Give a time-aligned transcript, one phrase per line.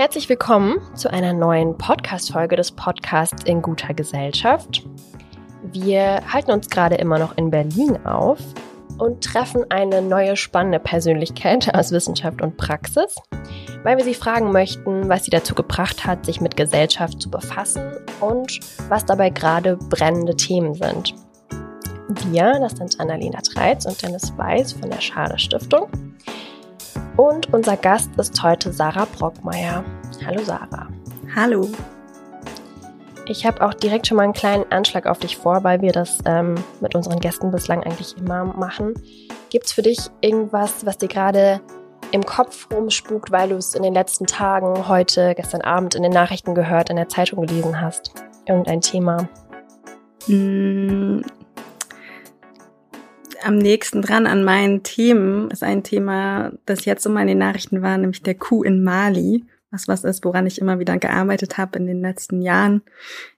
[0.00, 4.82] Herzlich willkommen zu einer neuen Podcast-Folge des Podcasts in guter Gesellschaft.
[5.62, 8.38] Wir halten uns gerade immer noch in Berlin auf
[8.96, 13.14] und treffen eine neue spannende Persönlichkeit aus Wissenschaft und Praxis,
[13.82, 17.92] weil wir sie fragen möchten, was sie dazu gebracht hat, sich mit Gesellschaft zu befassen
[18.20, 18.58] und
[18.88, 21.14] was dabei gerade brennende Themen sind.
[22.30, 25.90] Wir, das sind Annalena Treitz und Dennis Weiß von der Schade Stiftung.
[27.20, 29.84] Und unser Gast ist heute Sarah Brockmeier.
[30.24, 30.88] Hallo Sarah.
[31.36, 31.68] Hallo.
[33.26, 36.20] Ich habe auch direkt schon mal einen kleinen Anschlag auf dich vor, weil wir das
[36.24, 38.94] ähm, mit unseren Gästen bislang eigentlich immer machen.
[39.50, 41.60] Gibt es für dich irgendwas, was dir gerade
[42.10, 46.12] im Kopf rumspukt, weil du es in den letzten Tagen, heute, gestern Abend in den
[46.12, 48.14] Nachrichten gehört, in der Zeitung gelesen hast?
[48.46, 49.28] Irgendein Thema?
[53.42, 57.82] Am nächsten dran an meinen Themen ist ein Thema, das jetzt immer in den Nachrichten
[57.82, 61.78] war, nämlich der Coup in Mali was was ist, woran ich immer wieder gearbeitet habe
[61.78, 62.82] in den letzten Jahren.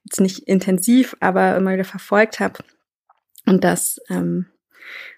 [0.04, 2.58] Jetzt nicht intensiv, aber immer wieder verfolgt habe.
[3.46, 4.46] Und das ähm,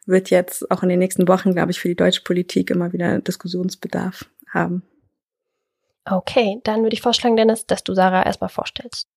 [0.06, 3.20] wird jetzt auch in den nächsten Wochen, glaube ich, für die deutsche Politik immer wieder
[3.20, 4.82] Diskussionsbedarf haben.
[6.04, 9.08] Okay, dann würde ich vorschlagen, Dennis, dass du Sarah erstmal vorstellst.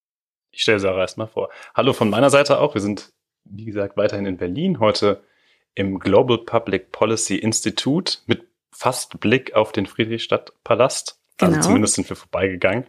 [0.50, 1.50] Ich stelle Sarah erstmal vor.
[1.74, 2.74] Hallo von meiner Seite auch.
[2.74, 3.12] Wir sind,
[3.44, 4.80] wie gesagt, weiterhin in Berlin.
[4.80, 5.22] Heute
[5.74, 11.18] im Global Public Policy Institute mit fast Blick auf den Friedrichstadtpalast.
[11.40, 11.64] Also genau.
[11.64, 12.86] zumindest sind wir vorbeigegangen.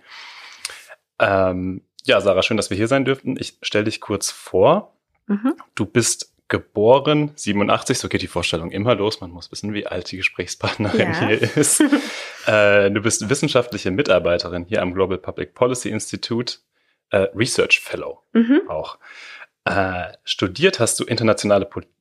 [1.20, 3.38] Ähm, ja, Sarah, schön, dass wir hier sein dürften.
[3.40, 4.94] Ich stelle dich kurz vor.
[5.28, 5.56] Mhm.
[5.76, 9.22] Du bist geboren 87, so geht die Vorstellung immer los.
[9.22, 11.28] Man muss wissen, wie alt die Gesprächspartnerin ja.
[11.28, 11.80] hier ist.
[12.48, 16.58] äh, du bist wissenschaftliche Mitarbeiterin hier am Global Public Policy Institute,
[17.12, 18.62] äh, Research Fellow mhm.
[18.68, 18.98] auch.
[19.66, 21.94] Äh, studiert hast du internationale Politik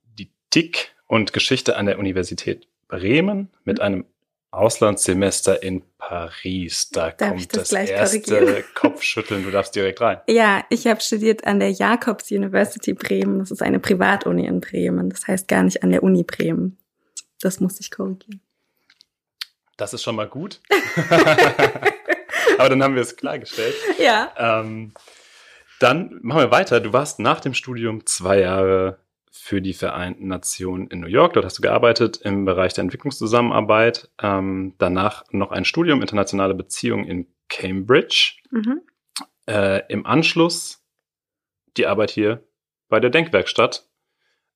[1.07, 3.85] und Geschichte an der Universität Bremen mit mhm.
[3.85, 4.05] einem
[4.51, 6.89] Auslandssemester in Paris.
[6.91, 9.45] Da Darf kommt das, das erste Kopfschütteln.
[9.45, 10.21] Du darfst direkt rein.
[10.27, 13.41] Ja, ich habe studiert an der Jakobs University Bremen.
[13.41, 15.11] Das ist eine Privatuni in Bremen.
[15.11, 16.79] Das heißt gar nicht an der Uni Bremen.
[17.41, 18.41] Das muss ich korrigieren.
[19.77, 20.61] Das ist schon mal gut.
[22.59, 23.75] Aber dann haben wir es klargestellt.
[23.99, 24.33] Ja.
[24.37, 24.93] Ähm,
[25.79, 26.81] dann machen wir weiter.
[26.81, 28.99] Du warst nach dem Studium zwei Jahre
[29.31, 31.35] für die Vereinten Nationen in New York.
[31.35, 34.11] Dort hast du gearbeitet im Bereich der Entwicklungszusammenarbeit.
[34.23, 38.37] Ähm, danach noch ein Studium internationale Beziehungen in Cambridge.
[38.51, 38.81] Mhm.
[39.47, 40.85] Äh, Im Anschluss
[41.77, 42.43] die Arbeit hier
[42.89, 43.87] bei der Denkwerkstatt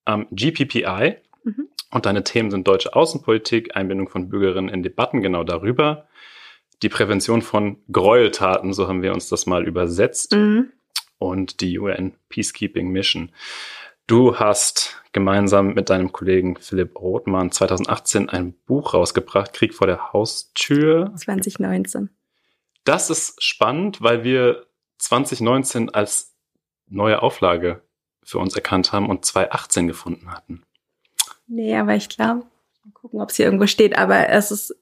[0.05, 1.17] am GPPI.
[1.45, 1.69] Mhm.
[1.91, 6.09] Und deine Themen sind deutsche Außenpolitik, Einbindung von Bürgerinnen in Debatten genau darüber,
[6.83, 10.73] die Prävention von Gräueltaten, so haben wir uns das mal übersetzt, mhm.
[11.19, 13.31] und die UN Peacekeeping Mission.
[14.13, 20.13] Du hast gemeinsam mit deinem Kollegen Philipp Rothmann 2018 ein Buch rausgebracht, Krieg vor der
[20.13, 21.15] Haustür.
[21.17, 22.11] 2019.
[22.85, 24.67] Das ist spannend, weil wir
[24.99, 26.35] 2019 als
[26.89, 27.81] neue Auflage
[28.23, 30.63] für uns erkannt haben und 2018 gefunden hatten.
[31.47, 32.45] Nee, aber ich glaube,
[32.85, 34.77] mal gucken, ob es hier irgendwo steht, aber es ist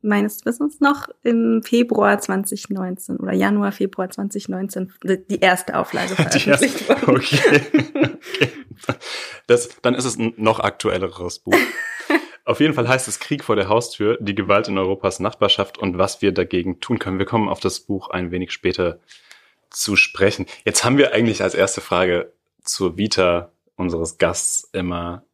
[0.00, 7.16] meines Wissens noch im Februar 2019 oder Januar, Februar 2019 die erste Auflage veröffentlicht worden.
[7.16, 7.62] Okay.
[7.94, 8.48] okay.
[9.46, 11.56] Das, dann ist es ein noch aktuelleres Buch.
[12.44, 15.96] Auf jeden Fall heißt es Krieg vor der Haustür, die Gewalt in Europas Nachbarschaft und
[15.96, 17.20] was wir dagegen tun können.
[17.20, 18.98] Wir kommen auf das Buch ein wenig später
[19.70, 20.46] zu sprechen.
[20.64, 22.32] Jetzt haben wir eigentlich als erste Frage
[22.64, 25.24] zur Vita unseres Gasts immer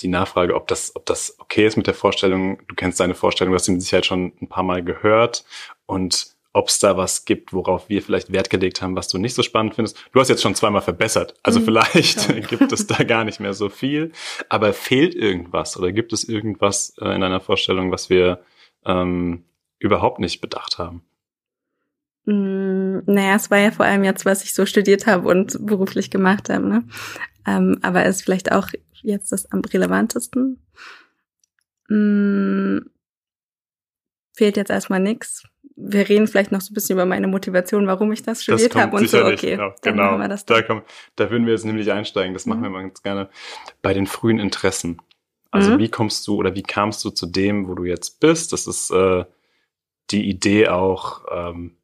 [0.00, 2.58] die Nachfrage, ob das, ob das okay ist mit der Vorstellung.
[2.68, 5.44] Du kennst deine Vorstellung, du hast sie mit Sicherheit schon ein paar Mal gehört
[5.86, 9.34] und ob es da was gibt, worauf wir vielleicht Wert gelegt haben, was du nicht
[9.34, 9.98] so spannend findest.
[10.12, 12.40] Du hast jetzt schon zweimal verbessert, also mhm, vielleicht ja.
[12.48, 14.12] gibt es da gar nicht mehr so viel,
[14.48, 18.40] aber fehlt irgendwas oder gibt es irgendwas äh, in deiner Vorstellung, was wir
[18.86, 19.44] ähm,
[19.78, 21.02] überhaupt nicht bedacht haben?
[22.24, 26.10] Mm, naja, es war ja vor allem jetzt, was ich so studiert habe und beruflich
[26.10, 26.66] gemacht habe.
[26.66, 26.84] Ne?
[27.46, 28.68] Ähm, aber ist vielleicht auch
[29.02, 30.60] jetzt das am relevantesten.
[31.88, 32.78] Mm,
[34.34, 35.44] fehlt jetzt erstmal nichts.
[35.76, 38.96] Wir reden vielleicht noch so ein bisschen über meine Motivation, warum ich das studiert habe
[38.96, 39.24] und so.
[39.24, 39.74] Okay, genau.
[39.82, 40.28] genau.
[40.28, 40.84] Das da, kommt,
[41.16, 42.32] da würden wir jetzt nämlich einsteigen.
[42.32, 42.64] Das machen mhm.
[42.64, 43.28] wir mal ganz gerne
[43.82, 45.00] bei den frühen Interessen.
[45.50, 45.78] Also mhm.
[45.78, 48.52] wie kommst du oder wie kamst du zu dem, wo du jetzt bist?
[48.52, 49.24] Das ist äh,
[50.10, 51.76] die Idee auch, ähm,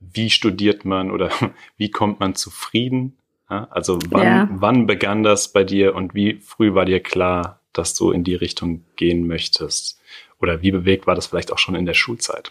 [0.00, 1.30] wie studiert man oder
[1.76, 3.16] wie kommt man zufrieden?
[3.48, 4.48] Also wann, ja.
[4.50, 8.34] wann begann das bei dir und wie früh war dir klar, dass du in die
[8.34, 10.00] Richtung gehen möchtest?
[10.40, 12.50] Oder wie bewegt war das vielleicht auch schon in der Schulzeit?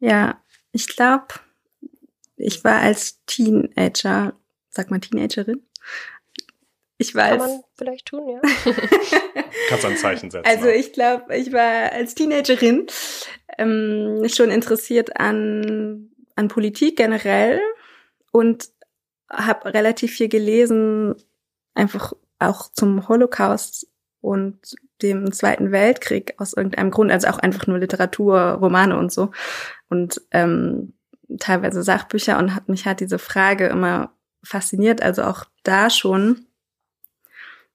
[0.00, 0.40] Ja,
[0.72, 1.26] ich glaube,
[2.36, 4.34] ich war als Teenager,
[4.70, 5.62] sag mal Teenagerin.
[6.98, 8.40] Ich war Kann man vielleicht tun, ja.
[9.68, 10.46] Kannst ein Zeichen setzen.
[10.46, 12.86] Also ich glaube, ich war als Teenagerin
[13.58, 17.60] ähm, schon interessiert an, an Politik generell
[18.30, 18.68] und
[19.34, 21.14] habe relativ viel gelesen,
[21.74, 23.88] einfach auch zum Holocaust
[24.20, 24.58] und
[25.02, 29.30] dem Zweiten Weltkrieg aus irgendeinem Grund, also auch einfach nur Literatur, Romane und so
[29.88, 30.94] und ähm,
[31.38, 36.46] teilweise Sachbücher und hat mich hat diese Frage immer fasziniert, also auch da schon,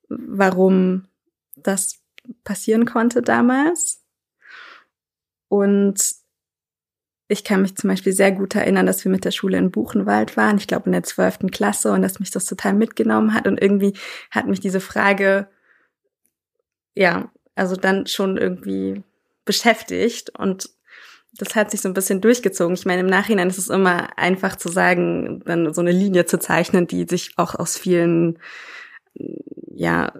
[0.07, 1.07] warum
[1.55, 1.99] das
[2.43, 4.03] passieren konnte damals.
[5.47, 5.99] Und
[7.31, 10.35] ich kann mich zum Beispiel sehr gut erinnern, dass wir mit der Schule in Buchenwald
[10.35, 13.47] waren, ich glaube in der zwölften Klasse, und dass mich das total mitgenommen hat.
[13.47, 13.93] Und irgendwie
[14.31, 15.47] hat mich diese Frage,
[16.95, 19.03] ja, also dann schon irgendwie
[19.45, 20.31] beschäftigt.
[20.39, 20.71] Und
[21.33, 22.73] das hat sich so ein bisschen durchgezogen.
[22.73, 26.39] Ich meine, im Nachhinein ist es immer einfach zu sagen, dann so eine Linie zu
[26.39, 28.39] zeichnen, die sich auch aus vielen,
[29.71, 30.13] ja,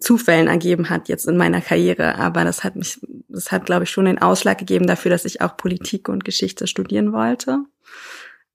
[0.00, 2.16] Zufällen ergeben hat jetzt in meiner Karriere.
[2.16, 2.98] Aber das hat mich,
[3.36, 6.66] das hat, glaube ich, schon den Ausschlag gegeben dafür, dass ich auch Politik und Geschichte
[6.66, 7.58] studieren wollte.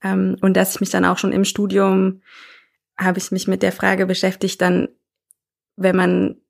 [0.03, 2.21] Ähm, und dass ich mich dann auch schon im Studium
[2.97, 4.89] habe ich mich mit der Frage beschäftigt, dann,
[5.75, 6.40] wenn man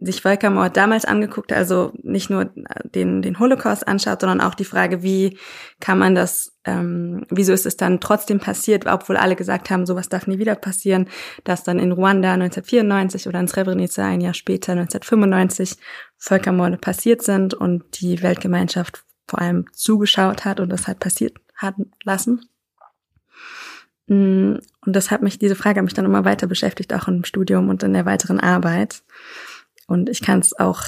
[0.00, 2.50] sich Völkermord damals angeguckt, also nicht nur
[2.84, 5.38] den, den Holocaust anschaut, sondern auch die Frage, wie
[5.80, 10.08] kann man das, ähm, wieso ist es dann trotzdem passiert, obwohl alle gesagt haben, sowas
[10.08, 11.08] darf nie wieder passieren,
[11.44, 15.76] dass dann in Ruanda 1994 oder in Srebrenica ein Jahr später 1995
[16.16, 21.74] Völkermorde passiert sind und die Weltgemeinschaft vor allem zugeschaut hat und das halt passiert hat
[22.02, 22.48] lassen.
[24.08, 24.56] Mm,
[24.86, 27.68] und das hat mich, diese Frage hat mich dann immer weiter beschäftigt, auch im Studium
[27.68, 29.02] und in der weiteren Arbeit.
[29.88, 30.82] Und ich kann es auch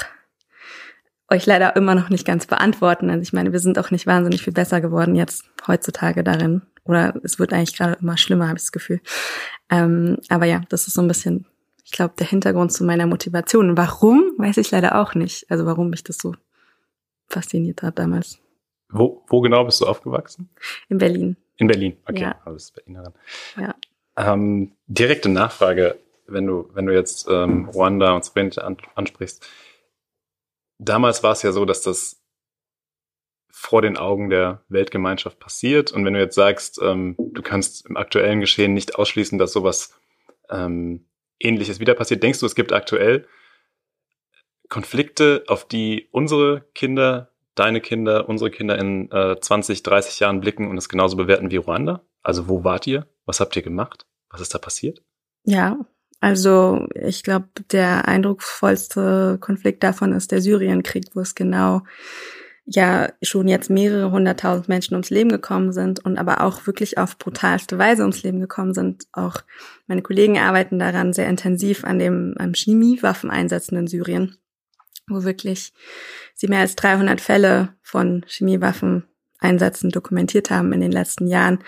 [1.30, 3.08] euch leider immer noch nicht ganz beantworten.
[3.08, 6.62] Also ich meine, wir sind auch nicht wahnsinnig viel besser geworden jetzt heutzutage darin.
[6.84, 9.00] Oder es wird eigentlich gerade immer schlimmer, habe ich das Gefühl.
[9.70, 11.46] Ähm, aber ja, das ist so ein bisschen,
[11.84, 13.76] ich glaube, der Hintergrund zu meiner Motivation.
[13.76, 15.50] Warum, weiß ich leider auch nicht.
[15.50, 16.34] Also warum mich das so
[17.28, 18.38] fasziniert hat damals.
[18.90, 20.50] Wo, wo genau bist du aufgewachsen?
[20.88, 21.36] In Berlin.
[21.56, 22.22] In Berlin, okay.
[22.22, 22.40] Ja.
[22.44, 23.12] Also Berlinerin.
[23.56, 23.74] Ja.
[24.16, 25.96] Ähm, direkte Nachfrage
[26.32, 29.46] wenn du, wenn du jetzt ähm, Ruanda und Srebrenica an, ansprichst,
[30.78, 32.20] damals war es ja so, dass das
[33.50, 35.92] vor den Augen der Weltgemeinschaft passiert.
[35.92, 39.94] Und wenn du jetzt sagst, ähm, du kannst im aktuellen Geschehen nicht ausschließen, dass sowas
[40.48, 41.04] ähm,
[41.38, 43.26] Ähnliches wieder passiert, denkst du, es gibt aktuell
[44.70, 50.68] Konflikte, auf die unsere Kinder, deine Kinder, unsere Kinder in äh, 20, 30 Jahren blicken
[50.68, 52.02] und es genauso bewerten wie Ruanda?
[52.22, 53.06] Also wo wart ihr?
[53.26, 54.06] Was habt ihr gemacht?
[54.30, 55.02] Was ist da passiert?
[55.44, 55.78] Ja,
[56.20, 61.82] also ich glaube, der eindrucksvollste Konflikt davon ist der Syrienkrieg, wo es genau
[62.66, 67.18] ja schon jetzt mehrere hunderttausend Menschen ums Leben gekommen sind und aber auch wirklich auf
[67.18, 69.06] brutalste Weise ums Leben gekommen sind.
[69.12, 69.42] Auch
[69.86, 74.36] meine Kollegen arbeiten daran sehr intensiv an dem am Chemiewaffeneinsätzen in Syrien,
[75.08, 75.72] wo wirklich
[76.34, 81.64] sie mehr als 300 Fälle von Chemiewaffeneinsätzen dokumentiert haben in den letzten Jahren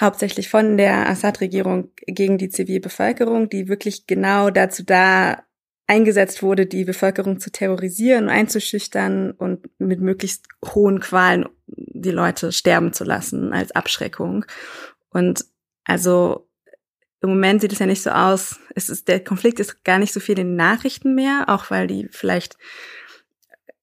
[0.00, 5.42] hauptsächlich von der Assad-Regierung gegen die Zivilbevölkerung, die wirklich genau dazu da
[5.86, 12.92] eingesetzt wurde, die Bevölkerung zu terrorisieren, einzuschüchtern und mit möglichst hohen Qualen die Leute sterben
[12.92, 14.44] zu lassen als Abschreckung.
[15.10, 15.44] Und
[15.84, 16.48] also
[17.20, 18.60] im Moment sieht es ja nicht so aus.
[18.74, 21.86] Es ist, der Konflikt ist gar nicht so viel in den Nachrichten mehr, auch weil
[21.86, 22.56] die vielleicht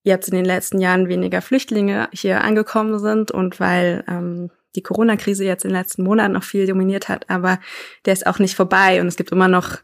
[0.04, 5.44] jetzt in den letzten Jahren weniger Flüchtlinge hier angekommen sind und weil ähm, die Corona-Krise
[5.44, 7.60] jetzt in den letzten Monaten noch viel dominiert hat, aber
[8.06, 9.80] der ist auch nicht vorbei und es gibt immer noch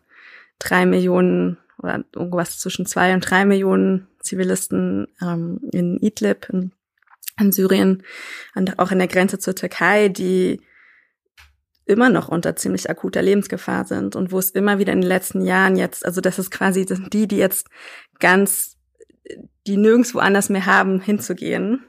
[0.59, 6.71] drei Millionen oder irgendwas zwischen zwei und drei Millionen Zivilisten ähm, in Idlib, in,
[7.39, 8.03] in Syrien
[8.53, 10.61] und auch in der Grenze zur Türkei, die
[11.85, 15.41] immer noch unter ziemlich akuter Lebensgefahr sind und wo es immer wieder in den letzten
[15.41, 17.67] Jahren jetzt, also das ist quasi die, die jetzt
[18.19, 18.77] ganz,
[19.65, 21.83] die nirgendwo anders mehr haben, hinzugehen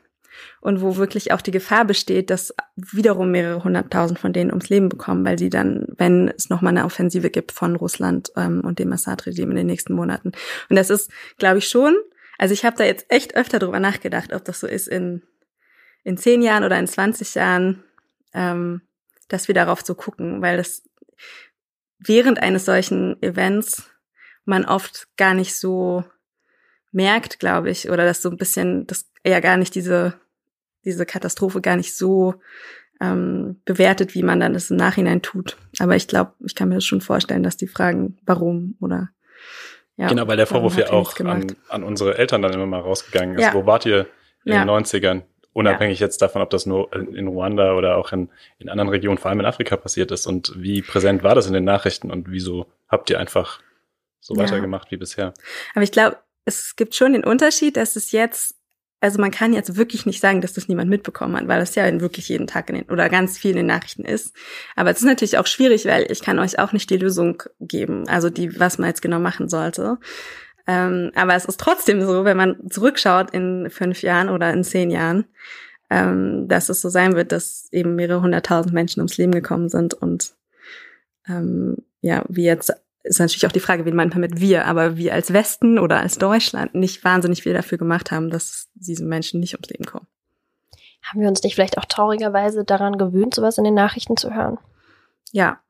[0.64, 4.88] und wo wirklich auch die Gefahr besteht, dass wiederum mehrere hunderttausend von denen ums Leben
[4.88, 8.90] bekommen, weil sie dann, wenn es nochmal eine Offensive gibt von Russland ähm, und dem
[8.90, 10.33] Assad-Regime in den nächsten Monaten.
[10.71, 11.94] Und das ist, glaube ich, schon,
[12.38, 15.23] also ich habe da jetzt echt öfter drüber nachgedacht, ob das so ist in,
[16.02, 17.85] in zehn Jahren oder in 20 Jahren,
[18.33, 18.80] ähm,
[19.28, 20.83] dass wir darauf so gucken, weil das
[21.99, 23.90] während eines solchen Events
[24.47, 26.04] man oft gar nicht so
[26.90, 30.23] merkt, glaube ich, oder dass so ein bisschen, das ja gar nicht diese
[30.84, 32.34] diese Katastrophe gar nicht so
[33.00, 35.56] ähm, bewertet, wie man dann es im Nachhinein tut.
[35.78, 39.10] Aber ich glaube, ich kann mir das schon vorstellen, dass die fragen, warum oder
[39.96, 40.08] ja.
[40.08, 43.44] Genau, weil der Vorwurf ja auch an, an unsere Eltern dann immer mal rausgegangen ist.
[43.44, 43.54] Ja.
[43.54, 44.06] Wo wart ihr
[44.44, 44.64] in ja.
[44.64, 45.22] den 90ern?
[45.52, 46.06] Unabhängig ja.
[46.06, 49.38] jetzt davon, ob das nur in Ruanda oder auch in, in anderen Regionen, vor allem
[49.38, 50.26] in Afrika passiert ist.
[50.26, 53.60] Und wie präsent war das in den Nachrichten und wieso habt ihr einfach
[54.18, 55.32] so weitergemacht wie bisher?
[55.74, 58.56] Aber ich glaube, es gibt schon den Unterschied, dass es jetzt
[59.00, 62.00] also man kann jetzt wirklich nicht sagen, dass das niemand mitbekommen hat, weil das ja
[62.00, 64.34] wirklich jeden Tag in den, oder ganz viel in den Nachrichten ist.
[64.76, 68.08] Aber es ist natürlich auch schwierig, weil ich kann euch auch nicht die Lösung geben,
[68.08, 69.98] also die, was man jetzt genau machen sollte.
[70.66, 74.90] Ähm, aber es ist trotzdem so, wenn man zurückschaut in fünf Jahren oder in zehn
[74.90, 75.26] Jahren,
[75.90, 79.92] ähm, dass es so sein wird, dass eben mehrere hunderttausend Menschen ums Leben gekommen sind
[79.92, 80.34] und
[81.28, 82.72] ähm, ja, wie jetzt
[83.04, 86.00] ist natürlich auch die Frage, wen meint man mit wir, aber wir als Westen oder
[86.00, 90.06] als Deutschland nicht wahnsinnig viel dafür gemacht haben, dass diese Menschen nicht ums Leben kommen.
[91.02, 94.58] Haben wir uns nicht vielleicht auch traurigerweise daran gewöhnt, sowas in den Nachrichten zu hören?
[95.32, 95.61] Ja,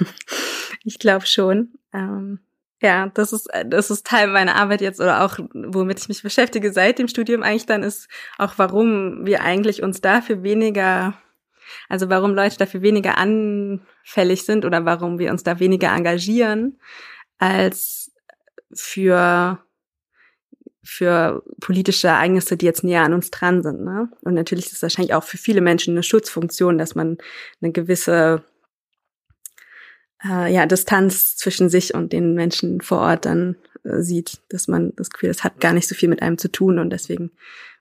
[0.84, 1.72] ich glaube schon.
[1.94, 2.40] Ähm,
[2.82, 6.72] ja, das ist, das ist Teil meiner Arbeit jetzt oder auch, womit ich mich beschäftige
[6.74, 11.14] seit dem Studium eigentlich dann ist auch, warum wir eigentlich uns dafür weniger
[11.88, 16.78] also warum Leute dafür weniger anfällig sind oder warum wir uns da weniger engagieren
[17.38, 18.12] als
[18.72, 19.60] für
[20.82, 23.82] für politische Ereignisse, die jetzt näher an uns dran sind.
[23.82, 24.08] Ne?
[24.20, 27.18] Und natürlich ist es wahrscheinlich auch für viele Menschen eine Schutzfunktion, dass man
[27.60, 28.44] eine gewisse
[30.24, 34.92] äh, ja, Distanz zwischen sich und den Menschen vor Ort dann äh, sieht, dass man
[34.96, 37.32] das Gefühl, das hat gar nicht so viel mit einem zu tun und deswegen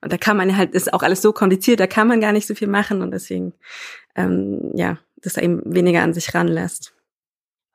[0.06, 2.46] und da kann man halt, ist auch alles so kompliziert, da kann man gar nicht
[2.46, 3.54] so viel machen und deswegen,
[4.16, 6.94] ähm, ja, dass er eben weniger an sich ranlässt.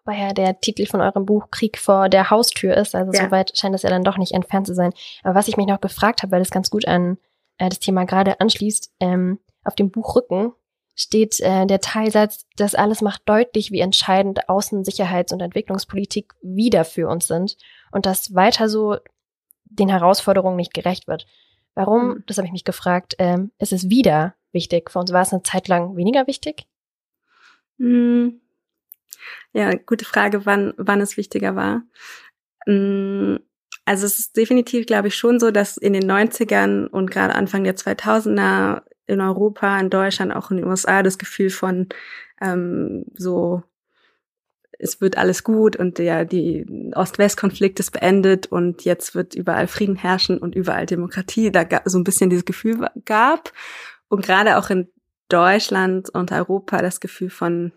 [0.05, 3.25] Weil ja der Titel von eurem Buch Krieg vor der Haustür ist, also ja.
[3.25, 4.93] soweit scheint es ja dann doch nicht entfernt zu sein.
[5.25, 7.19] Aber was ich mich noch gefragt habe, weil das ganz gut an
[7.59, 10.53] äh, das Thema gerade anschließt, ähm, auf dem Buchrücken
[10.95, 16.85] steht äh, der Teilsatz, das alles macht deutlich, wie entscheidend Außen-, Sicherheits- und Entwicklungspolitik wieder
[16.85, 17.57] für uns sind
[17.91, 18.99] und dass weiter so
[19.65, 21.27] den Herausforderungen nicht gerecht wird.
[21.81, 22.25] Warum, mhm.
[22.27, 24.91] das habe ich mich gefragt, ähm, ist es wieder wichtig?
[24.91, 26.67] Für uns war es eine Zeit lang weniger wichtig?
[27.79, 28.43] Mhm.
[29.55, 31.83] Ja, gute Frage, wann, wann es wichtiger war.
[32.67, 33.41] Mhm.
[33.87, 37.65] Also es ist definitiv, glaube ich, schon so, dass in den 90ern und gerade Anfang
[37.65, 41.89] der 2000er in Europa, in Deutschland, auch in den USA das Gefühl von
[42.43, 43.63] ähm, so
[44.81, 49.97] es wird alles gut und der die Ost-West-Konflikt ist beendet und jetzt wird überall Frieden
[49.97, 51.51] herrschen und überall Demokratie.
[51.51, 53.53] Da so ein bisschen dieses Gefühl gab
[54.09, 54.89] und gerade auch in
[55.29, 57.73] Deutschland und Europa das Gefühl von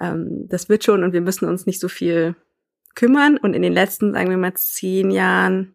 [0.00, 2.36] ähm, das wird schon und wir müssen uns nicht so viel
[2.94, 3.36] kümmern.
[3.36, 5.74] Und in den letzten, sagen wir mal, zehn Jahren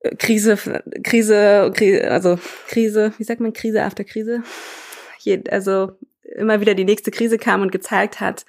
[0.00, 0.56] äh, Krise,
[1.02, 4.42] Krise, Krise, also Krise, wie sagt man Krise after Krise?
[5.50, 5.98] Also
[6.34, 8.44] immer wieder die nächste Krise kam und gezeigt hat,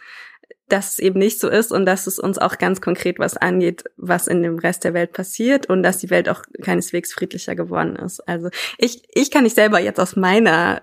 [0.69, 3.85] dass es eben nicht so ist und dass es uns auch ganz konkret was angeht,
[3.95, 7.95] was in dem Rest der Welt passiert und dass die Welt auch keineswegs friedlicher geworden
[7.95, 8.19] ist.
[8.27, 10.81] Also ich, ich kann mich selber jetzt aus meiner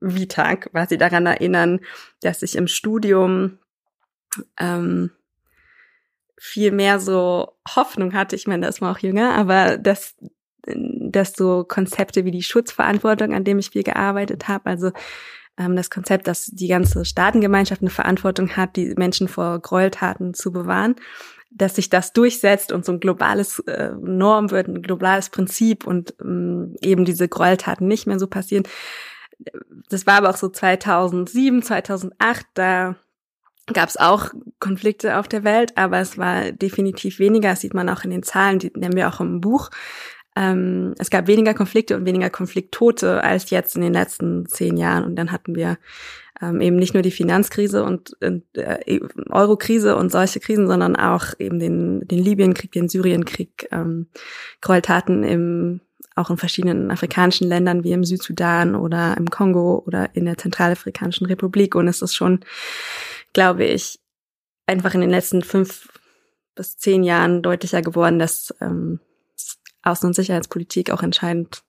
[0.00, 1.80] Vita quasi daran erinnern,
[2.22, 3.58] dass ich im Studium
[4.58, 5.10] ähm,
[6.38, 8.36] viel mehr so Hoffnung hatte.
[8.36, 10.14] Ich meine, da ist man auch jünger, aber dass,
[10.64, 14.92] dass so Konzepte wie die Schutzverantwortung, an dem ich viel gearbeitet habe, also
[15.58, 20.52] ähm, das Konzept, dass die ganze Staatengemeinschaft eine Verantwortung hat, die Menschen vor Gräueltaten zu
[20.52, 20.96] bewahren,
[21.50, 26.14] dass sich das durchsetzt und so ein globales äh, Norm wird, ein globales Prinzip und
[26.20, 28.64] ähm, eben diese Gräueltaten nicht mehr so passieren.
[29.88, 32.96] Das war aber auch so 2007, 2008, da
[33.72, 37.50] gab es auch Konflikte auf der Welt, aber es war definitiv weniger.
[37.50, 39.70] Das sieht man auch in den Zahlen, die nennen wir auch im Buch
[40.36, 45.04] ähm, es gab weniger Konflikte und weniger Konflikttote als jetzt in den letzten zehn Jahren.
[45.04, 45.78] Und dann hatten wir
[46.42, 49.00] ähm, eben nicht nur die Finanzkrise und äh,
[49.30, 54.08] Eurokrise und solche Krisen, sondern auch eben den, den Libyenkrieg, den Syrienkrieg, ähm,
[54.60, 55.80] Gräueltaten im
[56.14, 61.26] auch in verschiedenen afrikanischen Ländern wie im Südsudan oder im Kongo oder in der Zentralafrikanischen
[61.26, 61.74] Republik.
[61.74, 62.40] Und es ist schon,
[63.34, 63.98] glaube ich,
[64.66, 65.88] einfach in den letzten fünf
[66.54, 68.98] bis zehn Jahren deutlicher geworden, dass ähm,
[69.86, 71.62] Außen- und Sicherheitspolitik auch entscheidend,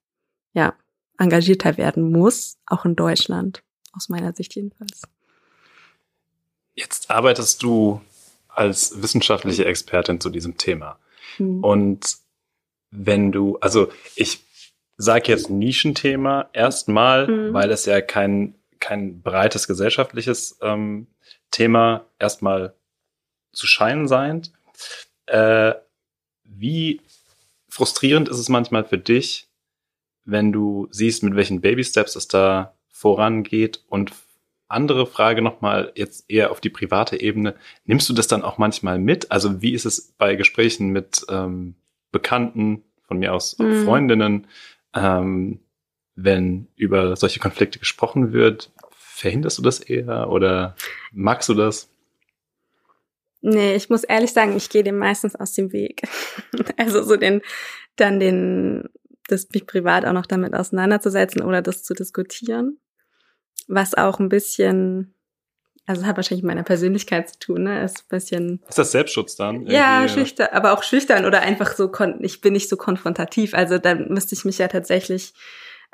[0.53, 0.73] ja,
[1.17, 5.03] engagierter werden muss, auch in Deutschland, aus meiner Sicht jedenfalls.
[6.75, 8.01] Jetzt arbeitest du
[8.47, 10.99] als wissenschaftliche Expertin zu diesem Thema.
[11.37, 11.63] Hm.
[11.63, 12.17] Und
[12.91, 14.43] wenn du, also ich
[14.97, 17.53] sage jetzt Nischenthema erstmal, hm.
[17.53, 21.07] weil es ja kein, kein breites gesellschaftliches ähm,
[21.51, 22.75] Thema erstmal
[23.51, 24.43] zu scheinen sein.
[25.25, 25.73] Äh,
[26.43, 27.01] wie
[27.77, 29.47] frustrierend ist es manchmal für dich,
[30.25, 34.13] wenn du siehst, mit welchen Baby Steps es da vorangeht und
[34.67, 37.53] andere Frage nochmal jetzt eher auf die private Ebene.
[37.85, 39.31] Nimmst du das dann auch manchmal mit?
[39.31, 41.75] Also wie ist es bei Gesprächen mit ähm,
[42.11, 43.85] Bekannten, von mir aus mhm.
[43.85, 44.47] Freundinnen,
[44.95, 45.59] ähm,
[46.15, 48.71] wenn über solche Konflikte gesprochen wird?
[48.89, 50.75] Verhinderst du das eher oder
[51.11, 51.91] magst du das?
[53.41, 56.01] Nee, ich muss ehrlich sagen, ich gehe dem meistens aus dem Weg.
[56.77, 57.41] also so den,
[57.95, 58.89] dann den
[59.27, 62.79] das mich privat auch noch damit auseinanderzusetzen oder das zu diskutieren.
[63.67, 65.13] Was auch ein bisschen,
[65.85, 67.83] also hat wahrscheinlich mit meiner Persönlichkeit zu tun, ne?
[67.83, 68.63] Ist ein bisschen.
[68.67, 69.67] Ist das Selbstschutz dann?
[69.67, 71.91] Ja, schüchtern, aber auch schüchtern oder einfach so,
[72.21, 73.53] ich bin nicht so konfrontativ.
[73.53, 75.33] Also dann müsste ich mich ja tatsächlich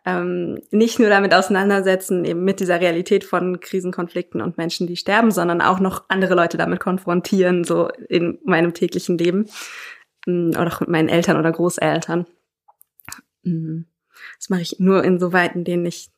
[0.05, 5.31] ähm, nicht nur damit auseinandersetzen, eben mit dieser Realität von Krisenkonflikten und Menschen, die sterben,
[5.31, 9.48] sondern auch noch andere Leute damit konfrontieren, so in meinem täglichen Leben.
[10.25, 12.25] Mm, oder auch mit meinen Eltern oder Großeltern.
[13.43, 13.81] Mm,
[14.38, 16.10] das mache ich nur insoweit, in denen ich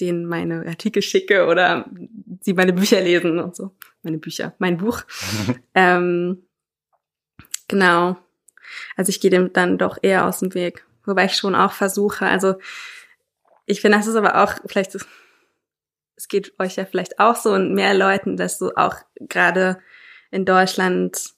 [0.00, 1.90] denen meine Artikel schicke oder
[2.40, 3.74] sie meine Bücher lesen und so.
[4.02, 5.02] Meine Bücher, mein Buch.
[5.74, 6.42] ähm,
[7.66, 8.16] genau.
[8.96, 10.84] Also ich gehe dem dann doch eher aus dem Weg.
[11.04, 12.56] Wobei ich schon auch versuche, also
[13.68, 14.94] ich finde, das ist aber auch vielleicht,
[16.16, 19.78] es geht euch ja vielleicht auch so und mehr Leuten, dass so auch gerade
[20.30, 21.34] in Deutschland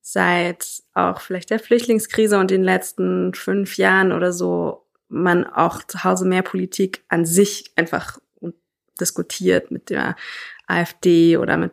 [0.00, 6.04] seit auch vielleicht der Flüchtlingskrise und den letzten fünf Jahren oder so man auch zu
[6.04, 8.18] Hause mehr Politik an sich einfach
[9.00, 10.16] diskutiert mit der
[10.66, 11.72] AfD oder mit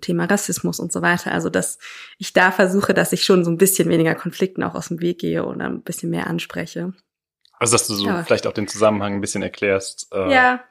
[0.00, 1.32] Thema Rassismus und so weiter.
[1.32, 1.78] Also dass
[2.18, 5.18] ich da versuche, dass ich schon so ein bisschen weniger Konflikten auch aus dem Weg
[5.18, 6.92] gehe oder ein bisschen mehr anspreche.
[7.58, 8.22] Also, dass du so ja.
[8.24, 10.08] vielleicht auch den Zusammenhang ein bisschen erklärst.
[10.12, 10.64] Äh ja.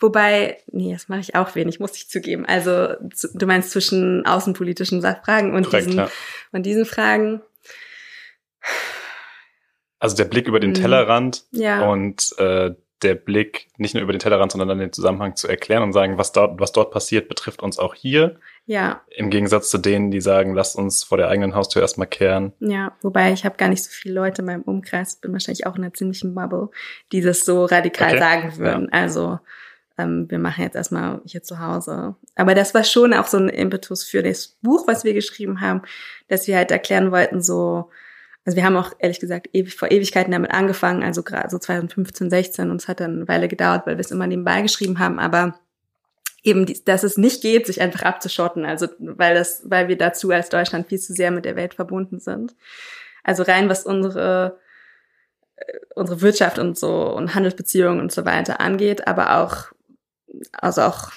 [0.00, 2.46] Wobei, nee, das mache ich auch wenig, muss ich zugeben.
[2.46, 2.94] Also,
[3.34, 6.10] du meinst zwischen außenpolitischen Fragen und, Korrekt, diesen, ja.
[6.52, 7.42] und diesen Fragen.
[9.98, 10.74] Also der Blick über den mhm.
[10.74, 11.88] Tellerrand ja.
[11.88, 12.74] und äh,
[13.04, 16.18] der Blick nicht nur über den Tellerrand, sondern dann den Zusammenhang zu erklären und sagen,
[16.18, 18.36] was dort, was dort passiert, betrifft uns auch hier.
[18.66, 19.02] Ja.
[19.10, 22.52] Im Gegensatz zu denen, die sagen, lasst uns vor der eigenen Haustür erstmal kehren.
[22.60, 25.76] Ja, wobei ich habe gar nicht so viele Leute in meinem Umkreis, bin wahrscheinlich auch
[25.76, 26.70] in einer ziemlichen Bubble,
[27.12, 28.18] die das so radikal okay.
[28.18, 28.88] sagen würden.
[28.90, 29.00] Ja.
[29.00, 29.38] Also
[29.98, 32.16] ähm, wir machen jetzt erstmal hier zu Hause.
[32.34, 35.82] Aber das war schon auch so ein Impetus für das Buch, was wir geschrieben haben,
[36.28, 37.90] dass wir halt erklären wollten, so,
[38.44, 42.28] also wir haben auch ehrlich gesagt ewig, vor Ewigkeiten damit angefangen, also gerade so 2015,
[42.30, 45.18] 16 und es hat dann eine Weile gedauert, weil wir es immer nebenbei geschrieben haben,
[45.18, 45.58] aber
[46.42, 50.50] eben, dass es nicht geht, sich einfach abzuschotten, also weil das, weil wir dazu als
[50.50, 52.54] Deutschland viel zu sehr mit der Welt verbunden sind.
[53.22, 54.58] Also rein was unsere
[55.56, 59.72] äh, unsere Wirtschaft und so und Handelsbeziehungen und so weiter angeht, aber auch
[60.52, 61.12] also auch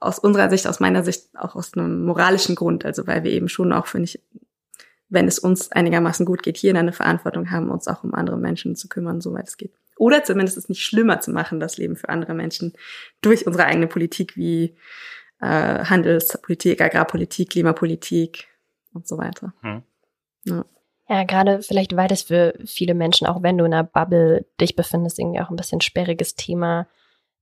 [0.00, 3.48] aus unserer Sicht, aus meiner Sicht auch aus einem moralischen Grund, also weil wir eben
[3.48, 4.20] schon auch finde ich
[5.08, 8.76] wenn es uns einigermaßen gut geht, hier eine Verantwortung haben, uns auch um andere Menschen
[8.76, 9.72] zu kümmern, soweit es geht.
[9.96, 12.74] Oder zumindest es nicht schlimmer zu machen, das Leben für andere Menschen
[13.22, 14.76] durch unsere eigene Politik wie
[15.40, 18.48] äh, Handelspolitik, Agrarpolitik, Klimapolitik
[18.92, 19.54] und so weiter.
[19.60, 19.82] Hm.
[20.44, 20.64] Ja.
[21.08, 24.74] Ja, gerade vielleicht, weil das für viele Menschen, auch wenn du in einer Bubble dich
[24.74, 26.88] befindest, irgendwie auch ein bisschen sperriges Thema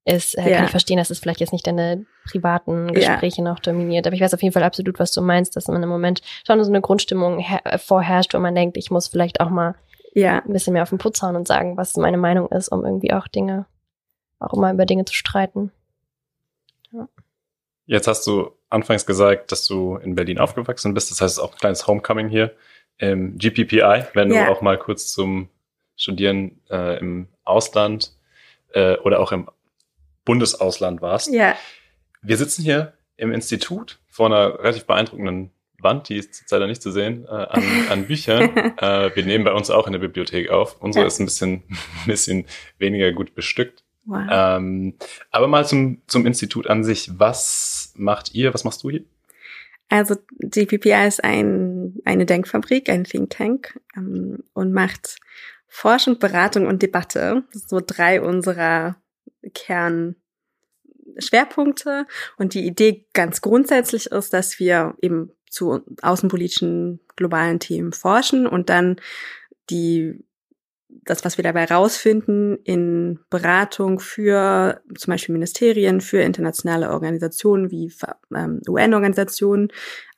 [0.04, 0.56] ist, äh, ja.
[0.56, 3.44] kann ich verstehen, dass es vielleicht jetzt nicht deine privaten Gespräche ja.
[3.44, 4.06] noch dominiert.
[4.06, 6.62] Aber ich weiß auf jeden Fall absolut, was du meinst, dass man im Moment schon
[6.62, 7.44] so eine Grundstimmung
[7.78, 9.74] vorherrscht, wo man denkt, ich muss vielleicht auch mal
[10.14, 10.42] ja.
[10.44, 13.12] ein bisschen mehr auf den Putz hauen und sagen, was meine Meinung ist, um irgendwie
[13.12, 13.66] auch Dinge,
[14.38, 15.72] auch immer über Dinge zu streiten.
[16.92, 17.08] Ja.
[17.86, 21.10] Jetzt hast du anfangs gesagt, dass du in Berlin aufgewachsen bist.
[21.10, 22.54] Das heißt, es ist auch ein kleines Homecoming hier
[22.98, 24.46] im GPPI, wenn ja.
[24.46, 25.48] du auch mal kurz zum
[25.96, 28.12] Studieren äh, im Ausland
[28.72, 29.48] äh, oder auch im
[30.24, 31.32] Bundesausland warst.
[31.32, 31.56] Ja.
[32.22, 35.50] Wir sitzen hier im Institut vor einer relativ beeindruckenden
[35.84, 38.56] Wand, die ist leider nicht zu sehen, äh, an, an Büchern.
[38.78, 40.80] äh, wir nehmen bei uns auch in der Bibliothek auf.
[40.80, 41.06] Unsere ja.
[41.06, 42.46] ist ein bisschen, ein bisschen
[42.78, 43.84] weniger gut bestückt.
[44.06, 44.26] Wow.
[44.30, 44.94] Ähm,
[45.30, 47.10] aber mal zum, zum Institut an sich.
[47.18, 48.52] Was macht ihr?
[48.52, 49.04] Was machst du hier?
[49.88, 55.18] Also GPPI ist ein, eine Denkfabrik, ein Think Tank ähm, und macht
[55.68, 57.44] Forschung, Beratung und Debatte.
[57.52, 58.96] So drei unserer
[59.52, 62.06] Kernschwerpunkte.
[62.36, 68.70] Und die Idee ganz grundsätzlich ist, dass wir eben zu außenpolitischen globalen Themen forschen und
[68.70, 68.96] dann
[69.70, 70.24] die
[71.04, 77.92] das, was wir dabei rausfinden, in Beratung für zum Beispiel Ministerien, für internationale Organisationen wie
[78.34, 79.68] ähm, UN-Organisationen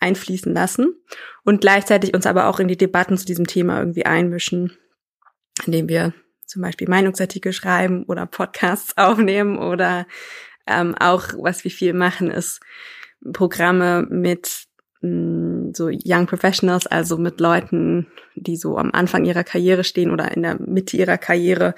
[0.00, 0.94] einfließen lassen
[1.44, 4.76] und gleichzeitig uns aber auch in die Debatten zu diesem Thema irgendwie einmischen,
[5.64, 6.14] indem wir
[6.46, 10.06] zum Beispiel Meinungsartikel schreiben oder Podcasts aufnehmen oder
[10.66, 12.60] ähm, auch, was wir viel machen, ist
[13.32, 14.66] Programme mit
[15.00, 20.10] mh, mm, so Young Professionals, also mit Leuten, die so am Anfang ihrer Karriere stehen
[20.10, 21.74] oder in der Mitte ihrer Karriere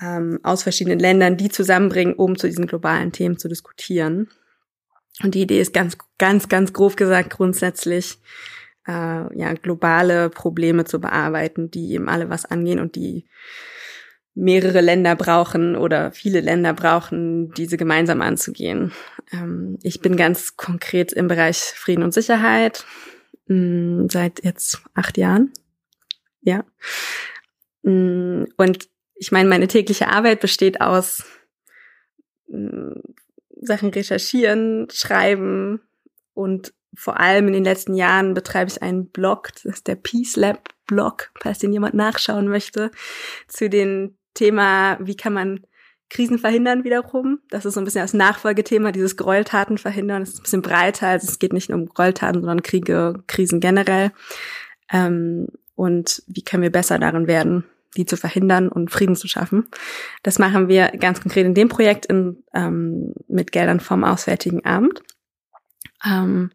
[0.00, 4.28] ähm, aus verschiedenen Ländern, die zusammenbringen, um zu diesen globalen Themen zu diskutieren.
[5.22, 8.18] Und die Idee ist ganz, ganz, ganz grob gesagt grundsätzlich,
[8.86, 8.92] äh,
[9.38, 13.26] ja, globale Probleme zu bearbeiten, die eben alle was angehen und die
[14.38, 18.92] mehrere Länder brauchen oder viele Länder brauchen, diese gemeinsam anzugehen.
[19.32, 22.86] Ähm, ich bin ganz konkret im Bereich Frieden und Sicherheit
[23.48, 25.52] mm, seit jetzt acht Jahren.
[26.40, 26.64] Ja.
[27.82, 31.24] Mm, und ich meine, meine tägliche Arbeit besteht aus
[32.46, 32.92] mm,
[33.60, 35.80] Sachen recherchieren, schreiben
[36.32, 40.36] und vor allem in den letzten Jahren betreibe ich einen Blog, das ist der Peace
[40.36, 42.92] Lab Blog, falls den jemand nachschauen möchte,
[43.48, 45.60] zu dem Thema, wie kann man
[46.10, 47.40] Krisen verhindern wiederum.
[47.50, 50.22] Das ist so ein bisschen das Nachfolgethema, dieses Gräueltaten verhindern.
[50.22, 53.60] Das ist ein bisschen breiter, also es geht nicht nur um Gräueltaten, sondern Kriege, Krisen
[53.60, 54.12] generell.
[54.90, 57.64] Ähm, und wie können wir besser darin werden,
[57.96, 59.68] die zu verhindern und Frieden zu schaffen.
[60.22, 65.02] Das machen wir ganz konkret in dem Projekt in, ähm, mit Geldern vom Auswärtigen Amt.
[66.04, 66.50] Ähm,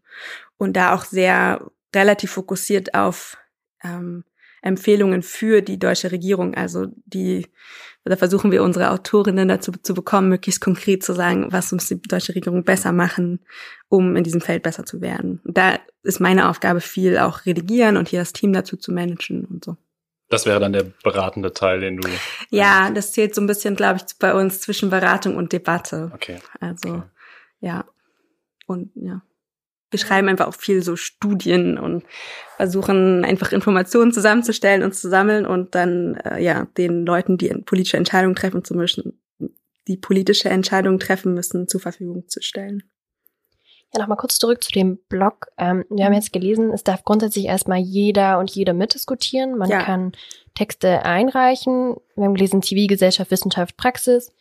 [0.58, 3.38] und da auch sehr relativ fokussiert auf
[3.84, 4.24] ähm,
[4.63, 6.56] Empfehlungen für die deutsche Regierung.
[6.56, 7.47] Also die,
[8.06, 12.02] da versuchen wir unsere Autorinnen dazu zu bekommen, möglichst konkret zu sagen, was muss die
[12.02, 13.39] deutsche Regierung besser machen,
[13.89, 15.41] um in diesem Feld besser zu werden.
[15.43, 19.65] Da ist meine Aufgabe viel auch redigieren und hier das Team dazu zu managen und
[19.65, 19.78] so.
[20.30, 22.10] Das wäre dann der beratende Teil, den du.
[22.49, 26.10] Ja, das zählt so ein bisschen, glaube ich, bei uns zwischen Beratung und Debatte.
[26.13, 26.39] Okay.
[26.60, 27.04] Also, okay.
[27.60, 27.86] ja.
[28.65, 29.21] Und ja.
[29.93, 32.03] Wir schreiben einfach auch viel so Studien und
[32.58, 37.97] versuchen einfach Informationen zusammenzustellen und zu sammeln und dann äh, ja den Leuten, die politische
[37.97, 39.21] Entscheidungen treffen zu müssen,
[39.88, 42.84] die politische Entscheidungen treffen müssen, zur Verfügung zu stellen.
[43.93, 45.47] Ja, nochmal kurz zurück zu dem Blog.
[45.58, 49.58] Ähm, wir haben jetzt gelesen, es darf grundsätzlich erstmal jeder und jede mitdiskutieren.
[49.58, 49.84] Man ja.
[49.84, 50.13] kann
[50.56, 51.95] Texte einreichen.
[52.15, 54.34] Wir haben gelesen Zivilgesellschaft, Wissenschaft, Praxis.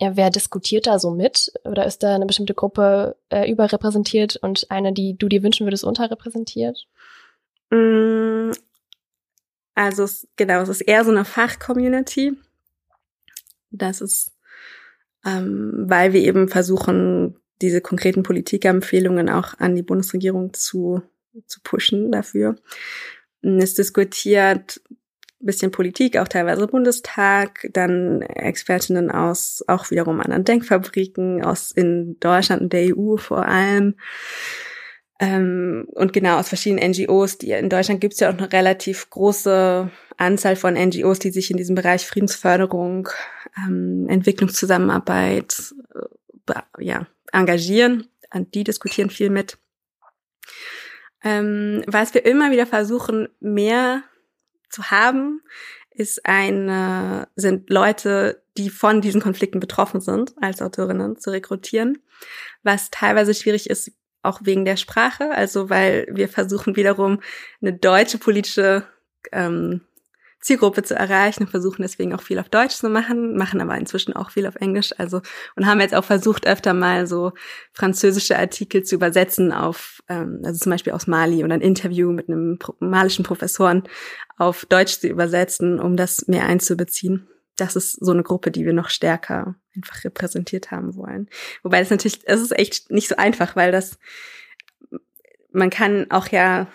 [0.00, 1.52] Ja, wer diskutiert da so mit?
[1.64, 5.82] Oder ist da eine bestimmte Gruppe äh, überrepräsentiert und eine, die du dir wünschen würdest,
[5.82, 6.86] unterrepräsentiert?
[7.70, 8.52] Mm,
[9.74, 12.36] also es, genau, es ist eher so eine Fachcommunity.
[13.70, 14.32] Das ist,
[15.24, 21.02] ähm, weil wir eben versuchen, diese konkreten Politikempfehlungen auch an die Bundesregierung zu,
[21.46, 22.54] zu pushen dafür.
[23.42, 24.80] Es diskutiert
[25.40, 32.62] bisschen Politik, auch teilweise Bundestag, dann Expertinnen aus auch wiederum anderen Denkfabriken, aus in Deutschland
[32.62, 33.94] und der EU vor allem.
[35.20, 39.10] Ähm, und genau aus verschiedenen NGOs, die in Deutschland gibt es ja auch eine relativ
[39.10, 43.08] große Anzahl von NGOs, die sich in diesem Bereich Friedensförderung,
[43.56, 48.06] ähm, Entwicklungszusammenarbeit, äh, ja, engagieren.
[48.32, 49.58] Und die diskutieren viel mit.
[51.24, 54.02] Ähm, was wir immer wieder versuchen, mehr
[54.70, 55.42] zu haben,
[55.90, 61.98] ist eine, sind Leute, die von diesen Konflikten betroffen sind, als Autorinnen zu rekrutieren.
[62.62, 67.20] Was teilweise schwierig ist, auch wegen der Sprache, also weil wir versuchen wiederum
[67.60, 68.84] eine deutsche politische
[69.32, 69.82] ähm,
[70.40, 74.14] Zielgruppe zu erreichen und versuchen deswegen auch viel auf Deutsch zu machen, machen aber inzwischen
[74.14, 75.20] auch viel auf Englisch, also
[75.56, 77.32] und haben jetzt auch versucht öfter mal so
[77.72, 82.28] französische Artikel zu übersetzen auf, ähm, also zum Beispiel aus Mali oder ein Interview mit
[82.28, 83.82] einem malischen Professoren
[84.36, 87.28] auf Deutsch zu übersetzen, um das mehr einzubeziehen.
[87.56, 91.28] Das ist so eine Gruppe, die wir noch stärker einfach repräsentiert haben wollen.
[91.64, 93.98] Wobei es natürlich, es ist echt nicht so einfach, weil das
[95.50, 96.68] man kann auch ja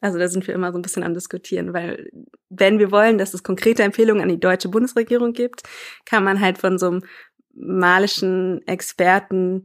[0.00, 2.10] also da sind wir immer so ein bisschen am Diskutieren, weil
[2.48, 5.62] wenn wir wollen, dass es konkrete Empfehlungen an die deutsche Bundesregierung gibt,
[6.04, 7.02] kann man halt von so einem
[7.54, 9.64] malischen Experten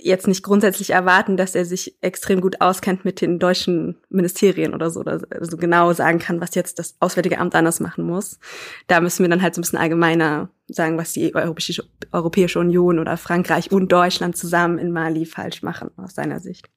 [0.00, 4.90] jetzt nicht grundsätzlich erwarten, dass er sich extrem gut auskennt mit den deutschen Ministerien oder
[4.90, 8.38] so, oder so genau sagen kann, was jetzt das Auswärtige Amt anders machen muss.
[8.86, 12.98] Da müssen wir dann halt so ein bisschen allgemeiner sagen, was die Europäische, Europäische Union
[12.98, 16.70] oder Frankreich und Deutschland zusammen in Mali falsch machen, aus seiner Sicht.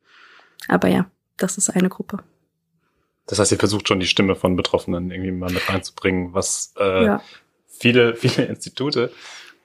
[0.67, 2.19] Aber ja, das ist eine Gruppe.
[3.27, 7.05] Das heißt, ihr versucht schon die Stimme von Betroffenen irgendwie mal mit reinzubringen, was äh,
[7.05, 7.21] ja.
[7.67, 9.11] viele, viele Institute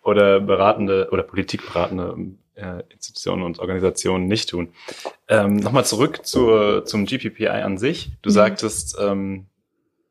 [0.03, 2.17] oder beratende oder politikberatende
[2.55, 4.73] äh, Institutionen und Organisationen nicht tun.
[5.29, 8.13] Ähm, Nochmal zurück zur, zum GPPI an sich.
[8.23, 8.35] Du mhm.
[8.35, 9.47] sagtest, ähm,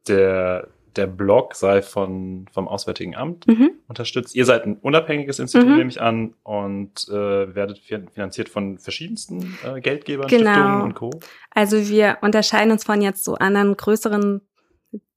[0.07, 0.67] der,
[0.99, 3.71] der Blog sei von, vom Auswärtigen Amt mhm.
[3.87, 4.35] unterstützt.
[4.35, 5.77] Ihr seid ein unabhängiges Institut, mhm.
[5.77, 10.51] nehme ich an, und äh, werdet finanziert von verschiedensten äh, Geldgebern, genau.
[10.51, 11.11] Stiftungen und Co.
[11.51, 14.41] Also wir unterscheiden uns von jetzt so anderen größeren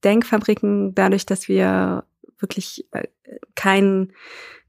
[0.04, 2.04] Denkfabriken dadurch, dass wir
[2.38, 3.08] wirklich äh,
[3.56, 4.12] kein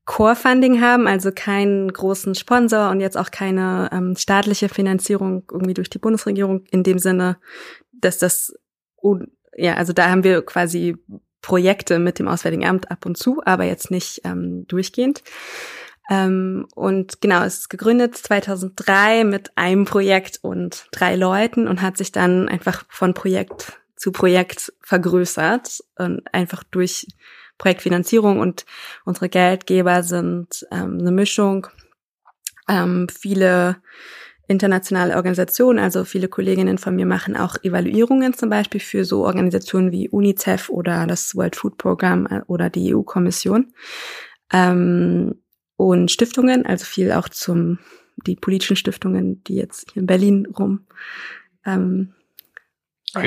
[0.06, 5.92] Core-Funding haben, also keinen großen Sponsor und jetzt auch keine ähm, staatliche Finanzierung irgendwie durch
[5.92, 7.38] die Bundesregierung in dem Sinne,
[7.92, 8.54] dass das
[9.56, 10.98] ja, also da haben wir quasi
[11.42, 15.24] Projekte mit dem Auswärtigen Amt ab und zu, aber jetzt nicht ähm, durchgehend.
[16.10, 21.98] Ähm, und genau, es ist gegründet 2003 mit einem Projekt und drei Leuten und hat
[21.98, 27.08] sich dann einfach von Projekt zu Projekt vergrößert und einfach durch
[27.58, 28.66] Projektfinanzierung und
[29.06, 31.68] unsere Geldgeber sind ähm, eine Mischung.
[32.68, 33.78] Ähm, viele
[34.48, 35.80] internationale Organisationen.
[35.80, 40.70] Also viele Kolleginnen von mir machen auch Evaluierungen zum Beispiel für so Organisationen wie UNICEF
[40.70, 43.74] oder das World Food Program äh, oder die EU-Kommission.
[44.52, 45.36] Ähm,
[45.76, 47.80] und Stiftungen, also viel auch zum
[48.28, 50.86] die politischen Stiftungen, die jetzt hier in Berlin rum
[51.66, 52.14] ähm,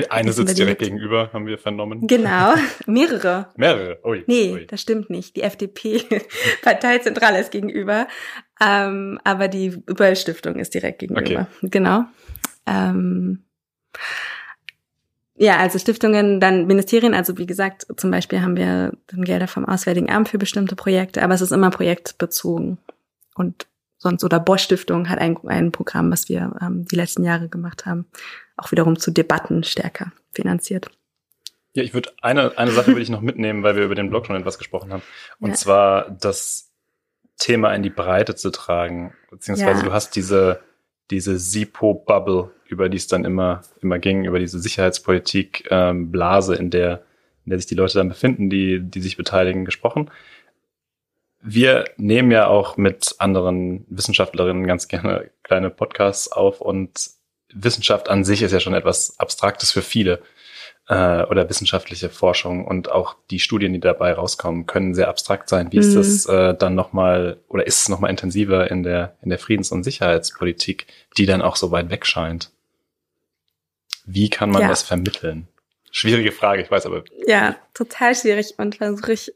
[0.09, 2.09] eine sitzt direkt gegenüber, haben wir vernommen.
[2.09, 2.55] Genau,
[2.87, 3.51] mehrere.
[3.57, 4.25] mehrere, ui.
[4.27, 4.67] Nee, ui.
[4.67, 5.37] das stimmt nicht.
[5.37, 8.09] Die FDP-Parteizentrale ist gegenüber,
[8.61, 11.49] ähm, aber die Überall-Stiftung ist direkt gegenüber.
[11.61, 11.69] Okay.
[11.71, 12.05] Genau.
[12.67, 13.45] Ähm,
[15.37, 19.67] ja, also Stiftungen, dann Ministerien, also wie gesagt, zum Beispiel haben wir dann Gelder vom
[19.67, 22.79] Auswärtigen Amt für bestimmte Projekte, aber es ist immer projektbezogen.
[23.35, 23.67] Und
[23.99, 27.85] sonst, oder Bosch Stiftung hat ein, ein Programm, was wir ähm, die letzten Jahre gemacht
[27.85, 28.07] haben
[28.57, 30.91] auch wiederum zu Debatten stärker finanziert.
[31.75, 34.27] Ja, ich würde eine, eine Sache würde ich noch mitnehmen, weil wir über den Blog
[34.27, 35.03] schon etwas gesprochen haben.
[35.41, 35.55] Und ja.
[35.57, 36.66] zwar das
[37.39, 39.13] Thema in die Breite zu tragen.
[39.31, 39.87] Beziehungsweise ja.
[39.87, 40.61] du hast diese,
[41.11, 46.71] diese SIPO-Bubble, über die es dann immer, immer ging, über diese Sicherheitspolitik, ähm, Blase, in
[46.71, 47.03] der,
[47.45, 50.11] in der sich die Leute dann befinden, die, die sich beteiligen, gesprochen.
[51.43, 57.11] Wir nehmen ja auch mit anderen Wissenschaftlerinnen ganz gerne kleine Podcasts auf und
[57.53, 60.21] Wissenschaft an sich ist ja schon etwas Abstraktes für viele
[60.89, 65.73] äh, oder wissenschaftliche Forschung und auch die Studien, die dabei rauskommen, können sehr abstrakt sein.
[65.73, 65.83] Wie mhm.
[65.83, 69.73] ist das äh, dann nochmal oder ist es nochmal intensiver in der, in der Friedens-
[69.73, 72.51] und Sicherheitspolitik, die dann auch so weit weg scheint?
[74.05, 74.69] Wie kann man ja.
[74.69, 75.49] das vermitteln?
[75.91, 77.05] Schwierige Frage, ich weiß aber.
[77.27, 79.33] Ja, total schwierig und versuche ich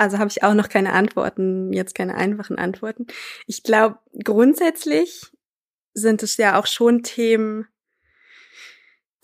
[0.00, 3.08] also habe ich auch noch keine Antworten, jetzt keine einfachen Antworten.
[3.48, 5.32] Ich glaube, grundsätzlich
[5.92, 7.66] sind es ja auch schon Themen,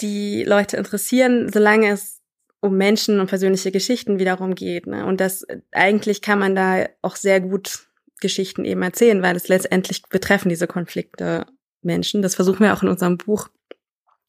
[0.01, 2.21] die Leute interessieren, solange es
[2.61, 4.87] um Menschen und persönliche Geschichten wiederum geht.
[4.87, 5.05] Ne?
[5.05, 7.89] Und das eigentlich kann man da auch sehr gut
[8.21, 11.47] Geschichten eben erzählen, weil es letztendlich betreffen diese Konflikte
[11.83, 12.23] Menschen.
[12.23, 13.49] Das versuchen wir auch in unserem Buch.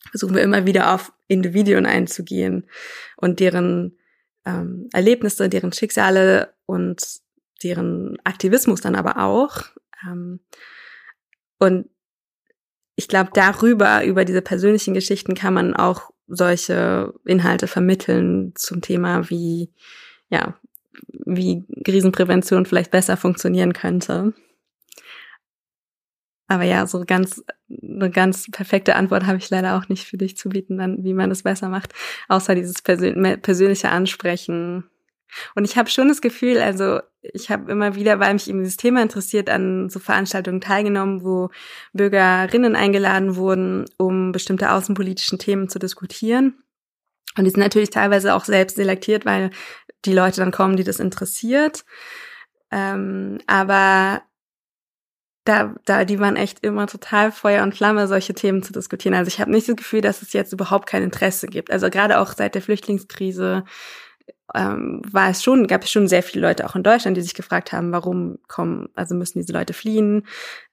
[0.09, 2.67] Versuchen wir immer wieder auf Individuen einzugehen
[3.15, 3.97] und deren
[4.45, 7.21] ähm, Erlebnisse, deren Schicksale und
[7.63, 9.63] deren Aktivismus dann aber auch.
[10.05, 10.41] Ähm,
[11.57, 11.89] und
[12.95, 19.29] ich glaube, darüber, über diese persönlichen Geschichten kann man auch solche Inhalte vermitteln zum Thema,
[19.29, 19.71] wie,
[20.29, 20.55] ja,
[21.25, 24.33] wie Krisenprävention vielleicht besser funktionieren könnte.
[26.47, 30.37] Aber ja, so ganz, eine ganz perfekte Antwort habe ich leider auch nicht für dich
[30.37, 31.93] zu bieten, dann, wie man das besser macht,
[32.27, 34.85] außer dieses persön persönliche Ansprechen
[35.55, 38.77] und ich habe schon das Gefühl, also ich habe immer wieder, weil mich eben dieses
[38.77, 41.49] Thema interessiert, an so Veranstaltungen teilgenommen, wo
[41.93, 46.61] Bürgerinnen eingeladen wurden, um bestimmte außenpolitischen Themen zu diskutieren.
[47.37, 49.49] Und die sind natürlich teilweise auch selbst selektiert, weil
[50.05, 51.83] die Leute dann kommen, die das interessiert.
[52.71, 54.21] Ähm, aber
[55.45, 59.13] da, da, die waren echt immer total Feuer und Flamme, solche Themen zu diskutieren.
[59.13, 61.71] Also ich habe nicht das Gefühl, dass es jetzt überhaupt kein Interesse gibt.
[61.71, 63.63] Also gerade auch seit der Flüchtlingskrise
[64.53, 67.33] ähm, war es schon, gab es schon sehr viele Leute auch in Deutschland, die sich
[67.33, 70.25] gefragt haben, warum kommen, also müssen diese Leute fliehen,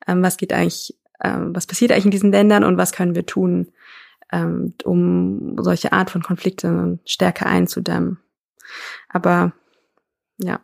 [0.07, 3.27] ähm, was geht eigentlich, ähm, was passiert eigentlich in diesen Ländern und was können wir
[3.27, 3.73] tun,
[4.31, 8.19] ähm, um solche Art von Konflikten stärker einzudämmen.
[9.09, 9.53] Aber
[10.39, 10.61] ja.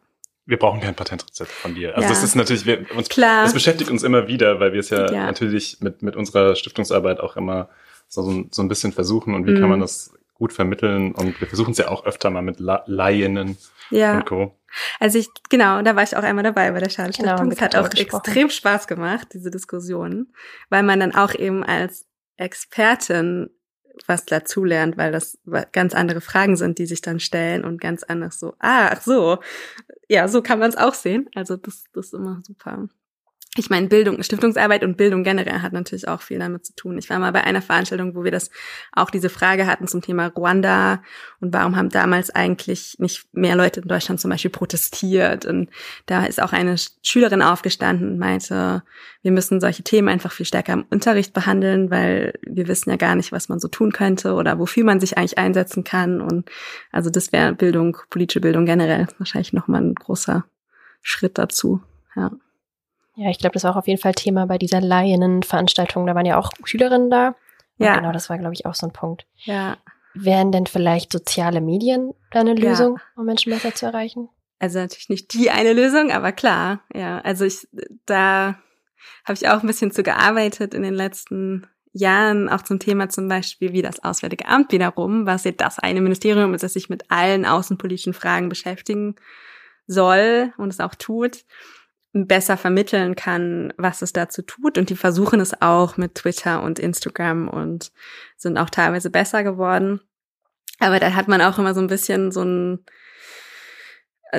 [0.46, 1.94] Wir brauchen kein Patentrezept von dir.
[1.94, 2.08] Also ja.
[2.08, 3.44] das ist natürlich, wir, uns, Klar.
[3.44, 7.20] das beschäftigt uns immer wieder, weil wir es ja, ja, natürlich mit, mit unserer Stiftungsarbeit
[7.20, 7.68] auch immer
[8.06, 9.60] so, so ein bisschen versuchen und wie mhm.
[9.60, 13.58] kann man das gut vermitteln und wir versuchen es ja auch öfter mal mit Laienen
[13.90, 14.16] ja.
[14.16, 14.54] und Co.
[15.00, 17.36] Also ich, genau, da war ich auch einmal dabei bei der Schadensstiftung.
[17.36, 20.28] Genau, es hat auch extrem Spaß gemacht, diese Diskussion,
[20.68, 23.50] weil man dann auch eben als Expertin
[24.06, 25.38] was dazulernt, weil das
[25.72, 29.38] ganz andere Fragen sind, die sich dann stellen und ganz anders so, ah, ach so,
[30.08, 31.28] ja, so kann man es auch sehen.
[31.34, 32.88] Also das, das ist immer super
[33.58, 36.98] ich meine, Bildung, Stiftungsarbeit und Bildung generell hat natürlich auch viel damit zu tun.
[36.98, 38.50] Ich war mal bei einer Veranstaltung, wo wir das
[38.92, 41.02] auch diese Frage hatten zum Thema Ruanda
[41.40, 45.44] und warum haben damals eigentlich nicht mehr Leute in Deutschland zum Beispiel protestiert.
[45.46, 45.70] Und
[46.06, 48.82] da ist auch eine Schülerin aufgestanden und meinte,
[49.22, 53.14] wir müssen solche Themen einfach viel stärker im Unterricht behandeln, weil wir wissen ja gar
[53.14, 56.20] nicht, was man so tun könnte oder wofür man sich eigentlich einsetzen kann.
[56.20, 56.50] Und
[56.92, 60.44] also das wäre Bildung, politische Bildung generell wahrscheinlich nochmal ein großer
[61.02, 61.82] Schritt dazu.
[62.16, 62.30] Ja.
[63.18, 66.06] Ja, ich glaube, das war auch auf jeden Fall Thema bei dieser Laienveranstaltung.
[66.06, 67.34] Da waren ja auch Schülerinnen da.
[67.78, 67.96] Und ja.
[67.96, 69.26] Genau, das war, glaube ich, auch so ein Punkt.
[69.38, 69.76] Ja.
[70.14, 73.02] Wären denn vielleicht soziale Medien eine Lösung, ja.
[73.16, 74.28] um Menschen besser zu erreichen?
[74.60, 77.18] Also natürlich nicht die eine Lösung, aber klar, ja.
[77.20, 77.66] Also ich,
[78.06, 78.60] da
[79.24, 83.28] habe ich auch ein bisschen zu gearbeitet in den letzten Jahren, auch zum Thema zum
[83.28, 87.10] Beispiel wie das Auswärtige Amt wiederum, was ja das eine Ministerium ist, das sich mit
[87.10, 89.16] allen außenpolitischen Fragen beschäftigen
[89.88, 91.44] soll und es auch tut.
[92.12, 94.78] Besser vermitteln kann, was es dazu tut.
[94.78, 97.92] Und die versuchen es auch mit Twitter und Instagram und
[98.36, 100.00] sind auch teilweise besser geworden.
[100.78, 102.84] Aber da hat man auch immer so ein bisschen so ein,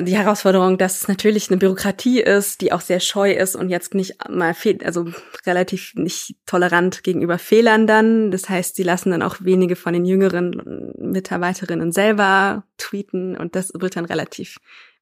[0.00, 3.94] die Herausforderung, dass es natürlich eine Bürokratie ist, die auch sehr scheu ist und jetzt
[3.94, 5.06] nicht mal fehl, also
[5.46, 8.30] relativ nicht tolerant gegenüber Fehlern dann.
[8.30, 13.72] Das heißt, sie lassen dann auch wenige von den jüngeren Mitarbeiterinnen selber tweeten und das
[13.74, 14.58] wird dann relativ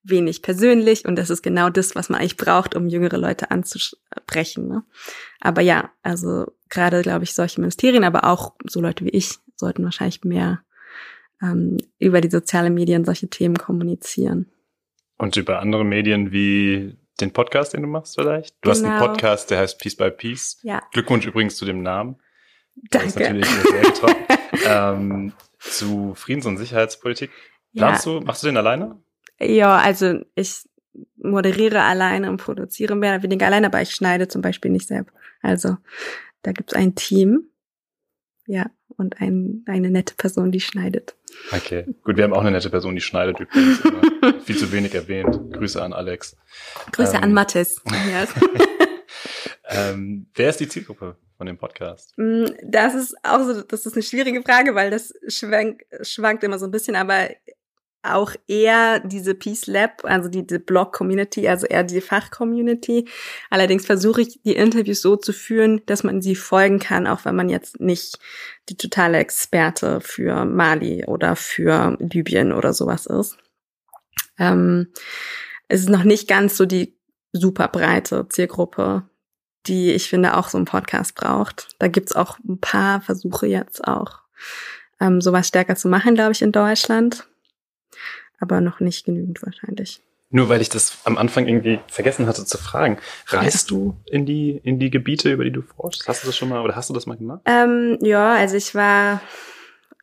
[0.09, 4.69] wenig persönlich und das ist genau das, was man eigentlich braucht, um jüngere Leute anzusprechen.
[4.69, 4.83] Ne?
[5.41, 9.85] Aber ja, also gerade glaube ich solche Ministerien, aber auch so Leute wie ich sollten
[9.85, 10.63] wahrscheinlich mehr
[11.43, 14.51] ähm, über die sozialen Medien solche Themen kommunizieren.
[15.17, 18.55] Und über andere Medien wie den Podcast, den du machst vielleicht?
[18.61, 18.73] Du genau.
[18.73, 19.07] hast einen genau.
[19.07, 20.59] Podcast, der heißt Peace by Peace.
[20.63, 20.83] Ja.
[20.93, 22.17] Glückwunsch übrigens zu dem Namen.
[22.91, 23.07] Danke.
[23.07, 24.27] Das ist natürlich sehr getroffen.
[24.67, 27.31] ähm, zu Friedens- und Sicherheitspolitik.
[27.75, 28.13] Planst ja.
[28.13, 29.03] du, machst du den alleine?
[29.41, 30.69] Ja, also ich
[31.17, 35.15] moderiere alleine und produziere mehr oder weniger alleine, aber ich schneide zum Beispiel nicht selbst.
[35.43, 35.77] Also
[36.43, 37.51] da gibt's ein Team,
[38.47, 41.15] ja, und ein, eine nette Person, die schneidet.
[41.53, 43.81] Okay, gut, wir haben auch eine nette Person, die schneidet übrigens.
[44.45, 45.53] viel zu wenig erwähnt.
[45.53, 46.37] Grüße an Alex.
[46.93, 47.81] Grüße ähm, an Mathis.
[49.69, 52.15] ähm, wer ist die Zielgruppe von dem Podcast?
[52.17, 56.59] Mm, das ist auch so, das ist eine schwierige Frage, weil das schwankt, schwankt immer
[56.59, 57.29] so ein bisschen, aber
[58.03, 63.09] auch eher diese Peace Lab, also die, die Blog-Community, also eher die Fach-Community.
[63.51, 67.35] Allerdings versuche ich, die Interviews so zu führen, dass man sie folgen kann, auch wenn
[67.35, 68.19] man jetzt nicht
[68.69, 73.37] die totale Experte für Mali oder für Libyen oder sowas ist.
[74.39, 74.93] Ähm,
[75.67, 76.97] es ist noch nicht ganz so die
[77.33, 79.09] super breite Zielgruppe,
[79.67, 81.69] die ich finde auch so ein Podcast braucht.
[81.79, 84.21] Da gibt's auch ein paar Versuche jetzt auch,
[85.01, 87.29] ähm, sowas stärker zu machen, glaube ich, in Deutschland
[88.39, 90.01] aber noch nicht genügend wahrscheinlich.
[90.31, 92.99] Nur weil ich das am Anfang irgendwie vergessen hatte zu fragen.
[93.29, 96.07] Reist du in die, in die Gebiete, über die du forschst?
[96.07, 97.41] Hast du das schon mal oder hast du das mal gemacht?
[97.47, 99.23] Ähm, ja, also ich war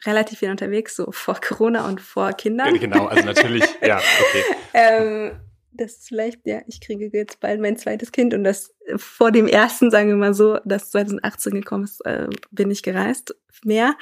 [0.03, 2.73] relativ viel unterwegs, so vor Corona und vor Kindern.
[2.73, 4.43] Ja, genau, also natürlich, ja, okay.
[4.73, 5.31] ähm,
[5.73, 9.47] das ist vielleicht, ja, ich kriege jetzt bald mein zweites Kind und das vor dem
[9.47, 13.95] ersten, sagen wir mal so, das 2018 gekommen ist, äh, bin ich gereist mehr.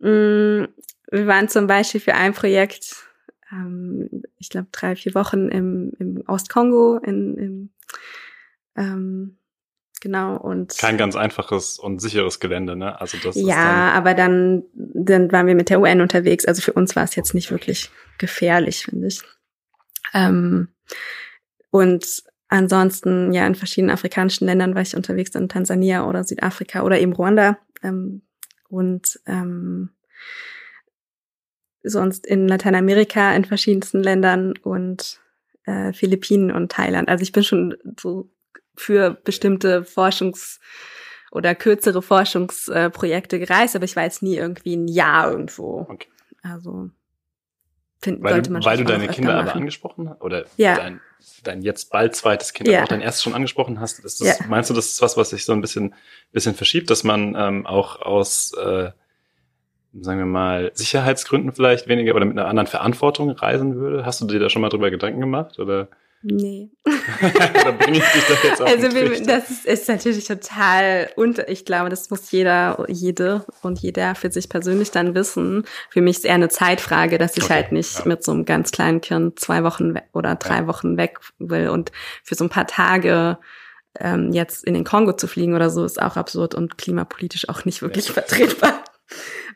[0.00, 0.64] Mm,
[1.10, 3.05] wir waren zum Beispiel für ein Projekt
[3.52, 7.70] ähm, ich glaube, drei, vier Wochen im, im Ostkongo, in, im,
[8.76, 9.38] ähm,
[10.00, 13.00] genau und kein ganz einfaches und sicheres Gelände, ne?
[13.00, 16.44] Also das ja, aber dann dann waren wir mit der UN unterwegs.
[16.44, 19.22] Also für uns war es jetzt nicht wirklich gefährlich, finde ich.
[20.12, 20.68] Ähm,
[21.70, 26.98] und ansonsten ja in verschiedenen afrikanischen Ländern war ich unterwegs, in Tansania oder Südafrika oder
[26.98, 28.22] eben Ruanda ähm,
[28.68, 29.90] und ähm,
[31.88, 35.20] sonst in Lateinamerika in verschiedensten Ländern und
[35.64, 37.08] äh, Philippinen und Thailand.
[37.08, 38.28] Also ich bin schon so
[38.74, 40.58] für bestimmte Forschungs-
[41.30, 45.86] oder kürzere Forschungsprojekte gereist, aber ich war jetzt nie irgendwie ein Jahr irgendwo.
[45.88, 46.08] Okay.
[46.42, 46.90] Also
[48.00, 49.48] find, weil sollte man du, Weil du deine Kinder machen.
[49.48, 50.76] aber angesprochen hast oder ja.
[50.76, 51.00] dein,
[51.42, 52.78] dein jetzt bald zweites Kind, ja.
[52.78, 54.46] aber auch dein erstes schon angesprochen hast, ist das, ja.
[54.48, 55.94] meinst du, das ist was, was sich so ein bisschen,
[56.32, 58.90] bisschen verschiebt, dass man ähm, auch aus äh,
[60.00, 64.04] sagen wir mal, Sicherheitsgründen vielleicht weniger oder mit einer anderen Verantwortung reisen würde?
[64.04, 65.58] Hast du dir da schon mal drüber Gedanken gemacht?
[65.58, 65.88] Oder?
[66.22, 66.70] Nee.
[66.84, 68.88] da bringe ich dich doch jetzt auf Also
[69.24, 74.32] das ist, ist natürlich total und ich glaube, das muss jeder, jede und jeder für
[74.32, 75.64] sich persönlich dann wissen.
[75.90, 78.04] Für mich ist eher eine Zeitfrage, dass ich okay, halt nicht ja.
[78.06, 80.66] mit so einem ganz kleinen Kind zwei Wochen oder drei ja.
[80.66, 81.92] Wochen weg will und
[82.24, 83.38] für so ein paar Tage
[84.00, 87.64] ähm, jetzt in den Kongo zu fliegen oder so ist auch absurd und klimapolitisch auch
[87.64, 88.14] nicht wirklich ja.
[88.14, 88.82] vertretbar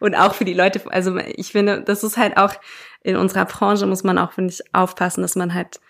[0.00, 2.54] und auch für die Leute, also ich finde, das ist halt auch
[3.02, 5.80] in unserer Branche muss man auch, finde ich, aufpassen, dass man halt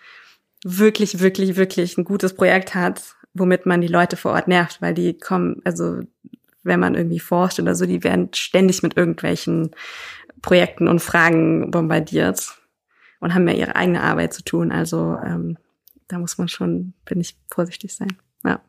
[0.63, 4.93] wirklich, wirklich, wirklich ein gutes Projekt hat, womit man die Leute vor Ort nervt, weil
[4.93, 5.99] die kommen, also
[6.63, 9.71] wenn man irgendwie forscht oder so, die werden ständig mit irgendwelchen
[10.41, 12.57] Projekten und Fragen bombardiert
[13.19, 14.71] und haben ja ihre eigene Arbeit zu tun.
[14.71, 15.57] Also ähm,
[16.07, 18.17] da muss man schon, finde ich, vorsichtig sein.
[18.43, 18.61] Ja.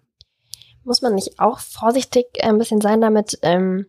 [0.85, 3.87] Muss man nicht auch vorsichtig äh, ein bisschen sein damit, ähm,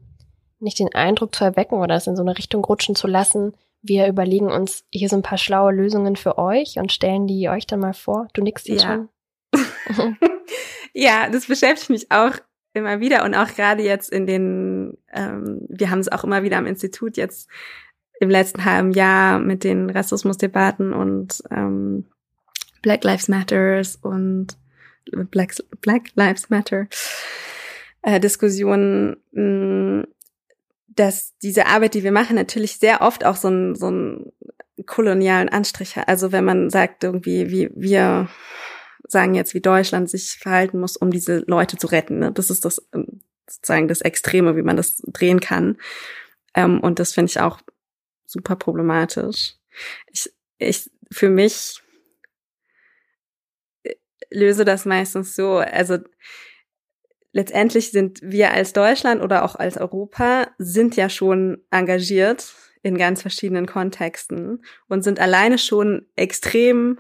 [0.64, 3.54] nicht den Eindruck zu erwecken oder es in so eine Richtung rutschen zu lassen.
[3.82, 7.68] Wir überlegen uns, hier sind ein paar schlaue Lösungen für euch und stellen die euch
[7.68, 8.28] dann mal vor.
[8.34, 9.08] Du nickst jetzt ja.
[9.54, 10.18] schon.
[10.94, 12.34] ja, das beschäftigt mich auch
[12.74, 16.58] immer wieder und auch gerade jetzt in den, ähm, wir haben es auch immer wieder
[16.58, 17.50] am Institut jetzt
[18.20, 22.06] im letzten halben Jahr mit den Rassismusdebatten und ähm,
[22.82, 24.58] Black Lives Matters und
[25.12, 26.88] Black, Black Lives Matter
[28.04, 30.06] äh, Diskussionen mh,
[30.88, 34.32] dass diese Arbeit, die wir machen, natürlich sehr oft auch so einen, so einen
[34.86, 36.08] kolonialen Anstrich hat.
[36.08, 38.30] Also wenn man sagt irgendwie, wie wir
[39.08, 42.20] sagen jetzt, wie Deutschland sich verhalten muss, um diese Leute zu retten.
[42.20, 42.32] Ne?
[42.32, 45.78] Das ist das ähm, sozusagen das Extreme, wie man das drehen kann.
[46.54, 47.62] Ähm, und das finde ich auch
[48.26, 49.56] super problematisch.
[50.12, 51.82] Ich, ich, für mich
[53.84, 53.96] äh,
[54.32, 56.00] löse das meistens so, also
[57.34, 62.54] letztendlich sind wir als Deutschland oder auch als Europa sind ja schon engagiert
[62.84, 67.00] in ganz verschiedenen Kontexten und sind alleine schon extrem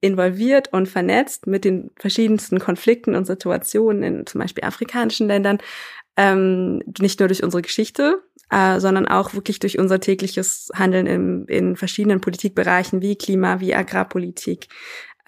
[0.00, 5.58] involviert und vernetzt mit den verschiedensten Konflikten und Situationen in zum Beispiel afrikanischen Ländern,
[6.16, 11.44] ähm, nicht nur durch unsere Geschichte, äh, sondern auch wirklich durch unser tägliches Handeln in,
[11.46, 14.68] in verschiedenen Politikbereichen wie Klima, wie Agrarpolitik.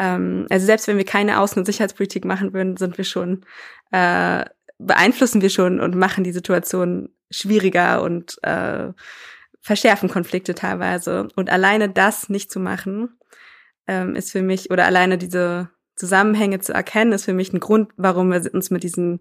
[0.00, 3.44] Ähm, also selbst wenn wir keine Außen- und Sicherheitspolitik machen würden, sind wir schon
[3.92, 4.44] äh,
[4.80, 8.92] beeinflussen wir schon und machen die Situation schwieriger und äh,
[9.60, 11.28] verschärfen Konflikte teilweise.
[11.36, 13.10] Und alleine das nicht zu machen,
[13.86, 17.92] ähm, ist für mich, oder alleine diese Zusammenhänge zu erkennen, ist für mich ein Grund,
[17.96, 19.20] warum wir uns mit diesen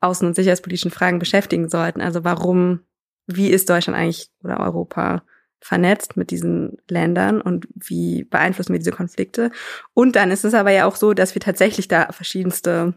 [0.00, 2.00] außen- und sicherheitspolitischen Fragen beschäftigen sollten.
[2.00, 2.80] Also warum,
[3.26, 5.22] wie ist Deutschland eigentlich oder Europa
[5.60, 9.50] vernetzt mit diesen Ländern und wie beeinflussen wir diese Konflikte?
[9.94, 12.94] Und dann ist es aber ja auch so, dass wir tatsächlich da verschiedenste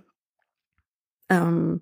[1.29, 1.81] ähm,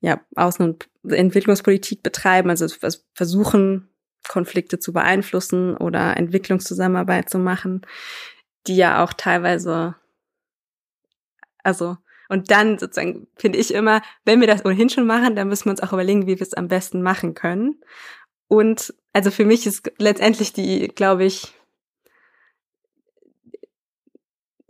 [0.00, 2.66] ja, Außen- und Entwicklungspolitik betreiben, also
[3.14, 3.88] versuchen,
[4.28, 7.82] Konflikte zu beeinflussen oder Entwicklungszusammenarbeit zu machen,
[8.66, 9.96] die ja auch teilweise,
[11.62, 11.96] also,
[12.28, 15.72] und dann sozusagen finde ich immer, wenn wir das ohnehin schon machen, dann müssen wir
[15.72, 17.82] uns auch überlegen, wie wir es am besten machen können.
[18.50, 21.54] Und also für mich ist letztendlich die, glaube ich,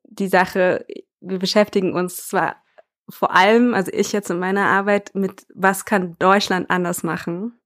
[0.05, 0.85] die Sache,
[1.21, 2.63] wir beschäftigen uns zwar
[3.09, 7.59] vor allem, also ich jetzt in meiner Arbeit mit, was kann Deutschland anders machen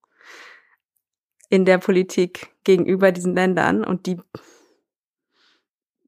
[1.51, 3.83] in der Politik gegenüber diesen Ländern?
[3.83, 4.21] Und die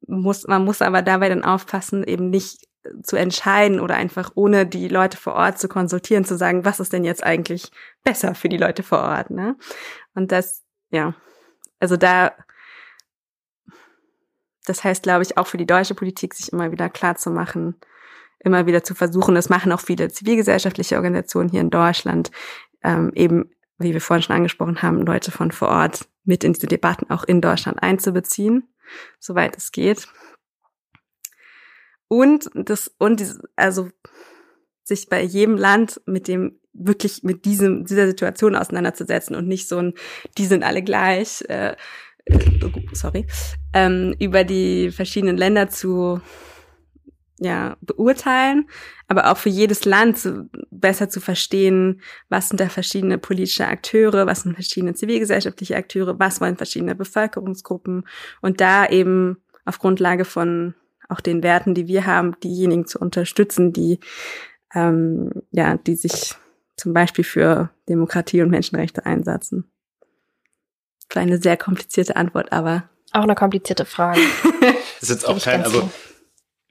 [0.06, 2.68] muss, man muss aber dabei dann aufpassen, eben nicht
[3.02, 6.92] zu entscheiden oder einfach ohne die Leute vor Ort zu konsultieren, zu sagen, was ist
[6.92, 7.70] denn jetzt eigentlich
[8.04, 9.56] besser für die Leute vor Ort, ne?
[10.14, 11.14] Und das, ja,
[11.80, 12.32] also da,
[14.64, 17.76] das heißt, glaube ich, auch für die deutsche Politik, sich immer wieder klar zu machen,
[18.40, 22.30] immer wieder zu versuchen, das machen auch viele zivilgesellschaftliche Organisationen hier in Deutschland,
[22.82, 26.66] ähm, eben, wie wir vorhin schon angesprochen haben, Leute von vor Ort mit in diese
[26.66, 28.68] Debatten auch in Deutschland einzubeziehen,
[29.18, 30.08] soweit es geht.
[32.08, 33.88] Und das, und dieses, also
[34.84, 39.78] sich bei jedem Land mit dem wirklich mit diesem dieser Situation auseinanderzusetzen und nicht so
[39.78, 39.94] ein
[40.36, 41.74] die sind alle gleich äh,
[42.92, 43.26] sorry
[43.72, 46.20] ähm, über die verschiedenen Länder zu
[47.38, 48.66] ja, beurteilen,
[49.08, 52.00] aber auch für jedes Land zu, besser zu verstehen,
[52.30, 58.06] was sind da verschiedene politische Akteure, was sind verschiedene zivilgesellschaftliche Akteure, was wollen verschiedene Bevölkerungsgruppen
[58.40, 59.36] und da eben
[59.66, 60.74] auf Grundlage von
[61.08, 64.00] auch den Werten, die wir haben, diejenigen zu unterstützen, die
[64.74, 66.34] ähm, ja, die sich
[66.76, 69.70] zum Beispiel für Demokratie und Menschenrechte einsetzen.
[71.08, 74.20] Das war eine sehr komplizierte Antwort, aber auch eine komplizierte Frage.
[75.00, 75.90] ist jetzt auch kein, also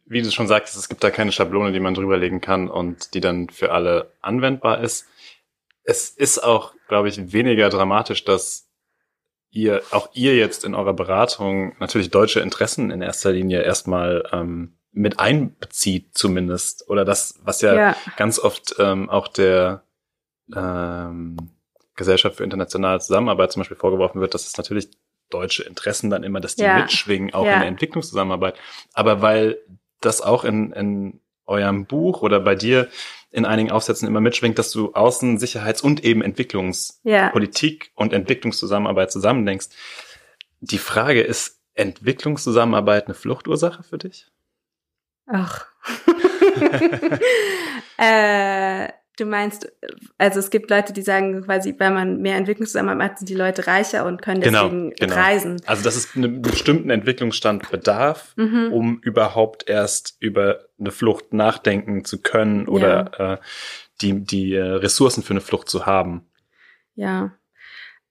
[0.06, 3.22] wie du schon sagst, es gibt da keine Schablone, die man drüberlegen kann und die
[3.22, 5.08] dann für alle anwendbar ist.
[5.84, 8.68] Es ist auch, glaube ich, weniger dramatisch, dass
[9.56, 14.78] ihr, auch ihr jetzt in eurer Beratung natürlich deutsche Interessen in erster Linie erstmal ähm,
[14.92, 16.90] mit einbezieht zumindest.
[16.90, 17.96] Oder das, was ja, ja.
[18.18, 19.84] ganz oft ähm, auch der
[20.54, 21.38] ähm,
[21.96, 24.90] Gesellschaft für internationale Zusammenarbeit zum Beispiel vorgeworfen wird, dass es natürlich
[25.30, 26.80] deutsche Interessen dann immer, dass die ja.
[26.80, 27.54] mitschwingen, auch ja.
[27.54, 28.56] in der Entwicklungszusammenarbeit.
[28.94, 29.58] Aber weil
[30.02, 32.90] das auch in, in eurem Buch oder bei dir
[33.36, 37.92] in einigen Aufsätzen immer mitschwingt, dass du Außen-, Sicherheits- und eben Entwicklungspolitik ja.
[37.96, 39.68] und Entwicklungszusammenarbeit zusammendenkst.
[40.62, 44.32] Die Frage ist, Entwicklungszusammenarbeit eine Fluchtursache für dich?
[45.28, 45.68] Ach.
[47.98, 49.72] äh, Du meinst,
[50.18, 53.66] also es gibt Leute, die sagen quasi, wenn man mehr Entwicklungszusammenarbeit hat, sind die Leute
[53.66, 55.16] reicher und können genau, deswegen genau, genau.
[55.16, 55.62] reisen.
[55.66, 58.74] Also dass es einen bestimmten Entwicklungsstand bedarf, mhm.
[58.74, 63.34] um überhaupt erst über eine Flucht nachdenken zu können oder ja.
[63.34, 63.38] äh,
[64.02, 66.26] die, die äh, Ressourcen für eine Flucht zu haben.
[66.96, 67.34] Ja.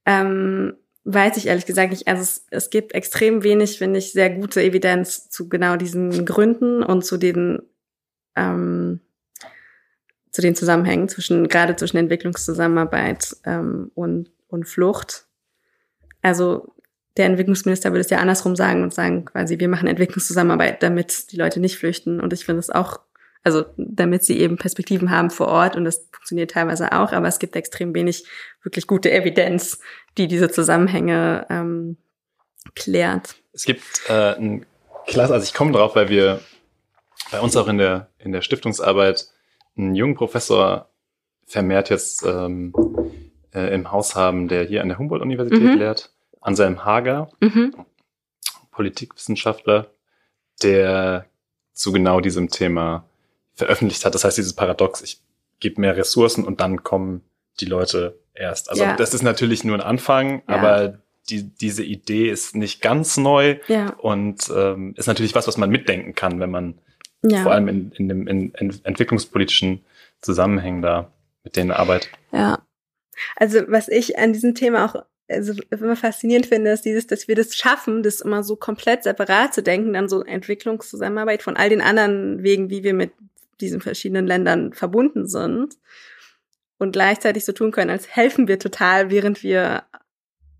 [0.07, 0.75] Ähm,
[1.05, 2.09] weiß ich ehrlich gesagt nicht.
[2.09, 6.83] Also es, es gibt extrem wenig, finde ich, sehr gute Evidenz zu genau diesen Gründen
[6.83, 7.63] und zu den
[8.37, 9.01] ähm,
[10.35, 15.27] zu den Zusammenhängen zwischen, gerade zwischen Entwicklungszusammenarbeit ähm, und, und Flucht.
[16.23, 16.75] Also
[17.17, 21.37] der Entwicklungsminister würde es ja andersrum sagen und sagen quasi, wir machen Entwicklungszusammenarbeit, damit die
[21.37, 22.21] Leute nicht flüchten.
[22.21, 22.99] Und ich finde es auch,
[23.45, 27.39] also damit sie eben Perspektiven haben vor Ort und das funktioniert teilweise auch, aber es
[27.39, 28.27] gibt extrem wenig
[28.65, 29.79] wirklich gute Evidenz,
[30.19, 31.97] die diese Zusammenhänge ähm,
[32.75, 33.37] klärt.
[33.53, 34.67] Es gibt äh, ein
[35.07, 36.41] klasse, also ich komme drauf, weil wir
[37.31, 39.29] bei uns auch in der, in der Stiftungsarbeit
[39.77, 40.89] einen jungen Professor
[41.47, 42.73] vermehrt jetzt ähm,
[43.55, 45.79] äh, im Haus haben, der hier an der Humboldt-Universität Mhm.
[45.79, 46.11] lehrt,
[46.41, 47.75] Anselm Hager, Mhm.
[48.71, 49.87] Politikwissenschaftler,
[50.63, 51.27] der
[51.73, 53.05] zu genau diesem Thema
[53.55, 54.15] veröffentlicht hat.
[54.15, 55.21] Das heißt, dieses Paradox, ich
[55.61, 57.23] gebe mehr Ressourcen und dann kommen
[57.61, 58.69] die Leute erst.
[58.71, 58.97] Also Ja.
[58.97, 60.57] das ist natürlich nur ein Anfang, Ja.
[60.57, 60.99] aber
[61.31, 63.91] die, diese Idee ist nicht ganz neu Ja.
[63.95, 66.79] und ähm, ist natürlich was, was man mitdenken kann, wenn man
[67.27, 67.43] Ja.
[67.43, 69.85] vor allem in, in dem in, in entwicklungspolitischen
[70.21, 71.11] Zusammenhängen da
[71.43, 72.11] mit denen arbeitet.
[72.33, 72.63] Ja.
[73.37, 77.35] Also was ich an diesem Thema auch also immer faszinierend finde, ist dieses, dass wir
[77.35, 81.81] das schaffen, das immer so komplett separat zu denken, dann so Entwicklungszusammenarbeit von all den
[81.81, 83.13] anderen Wegen, wie wir mit
[83.61, 85.79] diesen verschiedenen Ländern verbunden sind
[86.79, 89.85] und gleichzeitig so tun können, als helfen wir total, während wir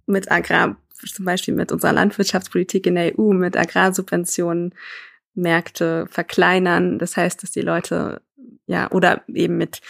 [0.07, 0.77] mit Agrar,
[1.13, 4.75] zum Beispiel mit unserer Landwirtschaftspolitik in der EU, mit Agrarsubventionen
[5.35, 6.99] Märkte verkleinern.
[6.99, 8.23] Das heißt, dass die Leute,
[8.67, 9.81] ja, oder eben mit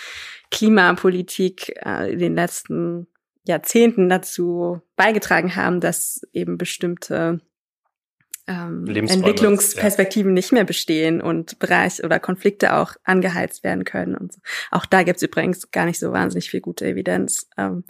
[0.51, 3.07] Klimapolitik äh, in den letzten
[3.47, 7.41] Jahrzehnten dazu beigetragen haben, dass eben bestimmte
[8.47, 14.15] ähm, Entwicklungsperspektiven nicht mehr bestehen und Bereich oder Konflikte auch angeheizt werden können.
[14.15, 14.41] Und so.
[14.71, 17.85] Auch da gibt's übrigens gar nicht so wahnsinnig viel gute Evidenz ähm,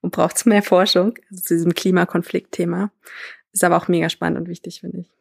[0.00, 2.90] und braucht's mehr Forschung also zu diesem Klimakonfliktthema.
[3.52, 5.17] Ist aber auch mega spannend und wichtig, finde ich.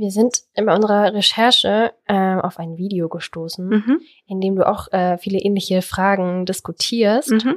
[0.00, 4.00] Wir sind bei unserer Recherche äh, auf ein Video gestoßen, Mhm.
[4.26, 7.30] in dem du auch äh, viele ähnliche Fragen diskutierst.
[7.30, 7.56] Mhm.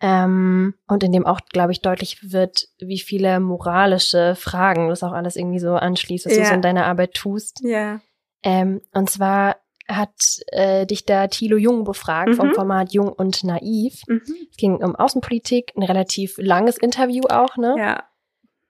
[0.00, 5.12] Ähm, und in dem auch, glaube ich, deutlich wird, wie viele moralische Fragen das auch
[5.12, 6.46] alles irgendwie so anschließt, was du Ja.
[6.46, 7.60] so in deiner Arbeit tust.
[7.62, 8.00] Ja.
[8.42, 9.56] Ähm, und zwar
[9.88, 10.10] hat
[10.48, 12.54] äh, dich da Thilo Jung befragt vom Mhm.
[12.54, 14.02] Format Jung und Naiv.
[14.08, 14.20] Mhm.
[14.50, 17.74] Es ging um Außenpolitik, ein relativ langes Interview auch, ne?
[17.78, 18.04] Ja.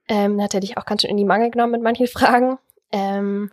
[0.08, 2.58] Ähm, da hat er dich auch ganz schön in die Mangel genommen mit manchen Fragen.
[2.92, 3.50] Ähm,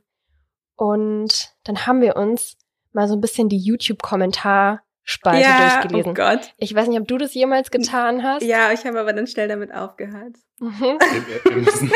[0.75, 2.57] und dann haben wir uns
[2.91, 6.11] mal so ein bisschen die YouTube-Kommentarspalte ja, durchgelesen.
[6.11, 6.53] Oh Gott.
[6.57, 8.43] Ich weiß nicht, ob du das jemals getan hast.
[8.43, 10.35] Ja, ich habe aber dann schnell damit aufgehört.
[10.59, 10.79] Mhm.
[10.81, 11.91] Wir, wir, müssen,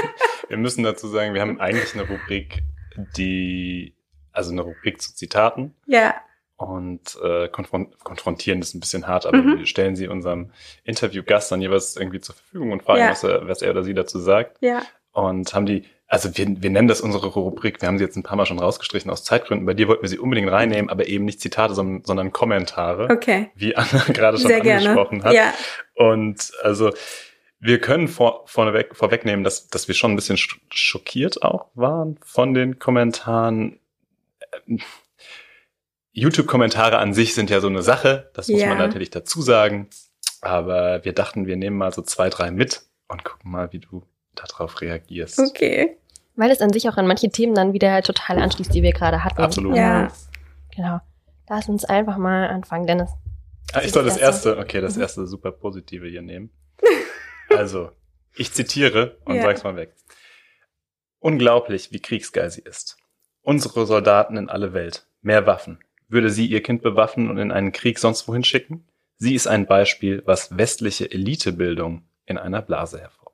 [0.48, 2.64] wir müssen dazu sagen, wir haben eigentlich eine Rubrik,
[3.16, 3.96] die,
[4.32, 6.16] also eine Rubrik zu Zitaten Ja.
[6.58, 9.60] und äh, konfron konfrontieren ist ein bisschen hart, aber Mhm.
[9.60, 10.52] wir stellen sie unserem
[10.84, 13.12] Interviewgast dann jeweils irgendwie zur Verfügung und fragen, Ja.
[13.12, 14.58] was, er, was er oder sie dazu sagt.
[14.62, 14.82] Ja.
[15.12, 18.24] Und haben die, also wir, wir nennen das unsere Rubrik, wir haben sie jetzt ein
[18.24, 19.66] paar Mal schon rausgestrichen aus Zeitgründen.
[19.66, 23.52] Bei dir wollten wir sie unbedingt reinnehmen, aber eben nicht Zitate, sondern, sondern Kommentare, Okay.
[23.56, 24.90] wie Anna gerade schon Sehr gerne.
[24.90, 25.34] angesprochen hat.
[25.34, 25.54] Ja.
[25.96, 26.92] Und also
[27.60, 32.18] wir können vor, vorneweg, vorwegnehmen, dass, dass wir schon ein bisschen sch- schockiert auch waren
[32.24, 33.80] von den Kommentaren.
[34.68, 34.80] Ähm,
[36.14, 38.70] YouTube-Kommentare an sich sind ja so eine Sache, das muss Ja.
[38.70, 39.88] man natürlich dazu sagen.
[40.42, 44.04] Aber wir dachten, wir nehmen mal so zwei, drei mit und gucken mal, wie du
[44.40, 45.40] darauf reagierst.
[45.40, 45.98] Okay.
[46.36, 49.24] Weil es an sich auch an manche Themen dann wieder total anschließt, die wir gerade
[49.24, 49.42] hatten.
[49.42, 49.76] Absolut.
[49.76, 50.12] Ja.
[50.76, 51.00] Genau.
[51.50, 53.10] Lass uns einfach mal anfangen, Dennis.
[53.74, 55.02] Ah, ich soll das Das erste, okay, das Mhm.
[55.02, 56.52] erste super positive hier nehmen.
[57.50, 57.92] Also,
[58.36, 59.42] ich zitiere und Ja.
[59.44, 59.94] sag's mal weg.
[61.20, 62.98] Unglaublich, wie kriegsgeil sie ist.
[63.42, 65.08] Unsere Soldaten in alle Welt.
[65.22, 65.80] Mehr Waffen.
[66.10, 68.86] Würde sie ihr Kind bewaffnen und in einen Krieg sonst wohin schicken?
[69.18, 73.27] Sie ist ein Beispiel, was westliche Elitebildung in einer Blase hervorbringt.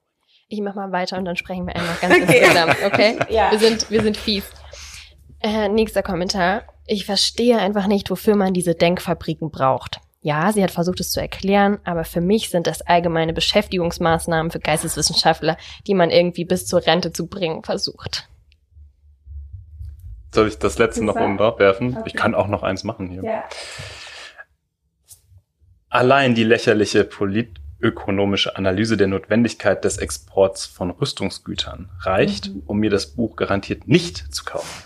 [0.54, 2.38] Ich mach mal weiter und dann sprechen wir einfach ganz Okay.
[2.38, 3.18] insgesamt, okay?
[3.28, 3.50] Ja.
[3.50, 4.44] Wir sind, wir sind fies.
[5.40, 6.62] Äh, nächster Kommentar.
[6.86, 10.00] Ich verstehe einfach nicht, wofür man diese Denkfabriken braucht.
[10.22, 14.60] Ja, sie hat versucht, es zu erklären, aber für mich sind das allgemeine Beschäftigungsmaßnahmen für
[14.60, 18.30] Geisteswissenschaftler, die man irgendwie bis zur Rente zu bringen versucht.
[20.36, 21.98] Soll ich das letzte noch oben drauf werfen?
[21.98, 22.04] Okay.
[22.06, 23.24] Ich kann auch noch eins machen hier.
[23.24, 23.44] Ja.
[25.90, 27.06] Allein die lächerliche
[27.92, 32.64] politökonomische Analyse der Notwendigkeit des Exports von Rüstungsgütern reicht, Mhm.
[32.66, 34.84] um mir das Buch garantiert nicht zu kaufen.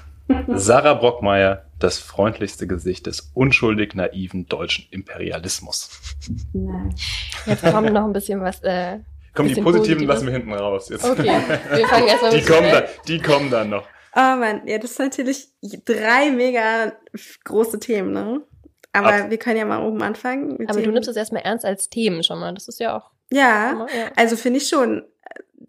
[0.56, 5.90] Sarah Brockmeier, das freundlichste Gesicht des unschuldig naiven deutschen Imperialismus.
[6.54, 6.94] Nein.
[7.46, 8.62] Jetzt kommt noch ein bisschen was.
[8.64, 9.00] Äh,
[9.34, 10.08] Komm, die positiven Positives.
[10.08, 10.90] lassen wir hinten raus.
[10.90, 11.06] Jetzt.
[11.06, 11.40] okay,
[11.72, 13.84] wir fangen erstmal die, mit kommen dann, die kommen dann noch.
[14.16, 15.48] Oh Mann, ja, das sind natürlich
[15.86, 16.92] drei mega
[17.46, 18.42] große Themen, ne?
[18.94, 20.58] Aber Ab- wir können ja mal oben anfangen.
[20.58, 22.54] mit Aber du dem- nimmst es erstmal ernst als Themen schon mal.
[22.54, 23.12] Das ist ja auch.
[23.32, 24.12] Ja, immer- ja.
[24.16, 25.04] also finde ich schon.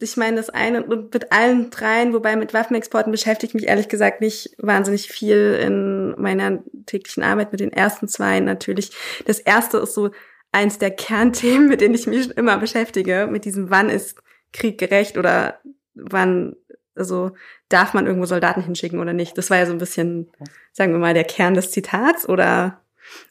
[0.00, 4.20] Ich meine, das eine und mit allen dreien, wobei mit Waffenexporten beschäftigt mich ehrlich gesagt
[4.20, 8.92] nicht wahnsinnig viel in meiner täglichen Arbeit mit den ersten zwei natürlich.
[9.26, 10.10] Das erste ist so
[10.52, 14.18] eins der Kernthemen, mit denen ich mich immer beschäftige, mit diesem wann ist
[14.52, 15.58] Krieg gerecht oder
[15.94, 16.54] wann,
[16.94, 17.32] also
[17.68, 19.36] darf man irgendwo Soldaten hinschicken oder nicht.
[19.36, 20.30] Das war ja so ein bisschen,
[20.72, 22.80] sagen wir mal, der Kern des Zitats oder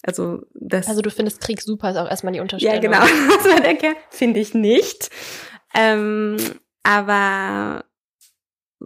[0.04, 2.76] also das Also du findest Krieg super, ist auch erstmal die Unterstellung.
[2.82, 3.00] ja, genau.
[3.00, 3.96] Das war der Kern.
[4.10, 5.10] Finde ich nicht.
[5.74, 6.38] Ähm,
[6.84, 7.84] aber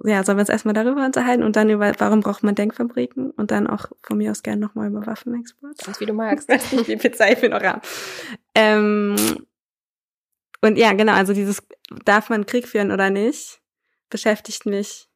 [0.06, 3.52] ja, sollen wir uns erstmal darüber unterhalten und dann über, warum braucht man Denkfabriken und
[3.52, 5.78] dann auch von mir aus gerne nochmal über Waffenexport.
[5.86, 6.50] Ganz wie du magst.
[6.50, 7.82] Ich weiß nicht, wie viel Zeit wir noch haben.
[8.56, 9.16] Ähm,
[10.62, 11.62] und ja, genau, also dieses,
[12.06, 13.62] darf man Krieg führen oder nicht,
[14.10, 15.11] beschäftigt mich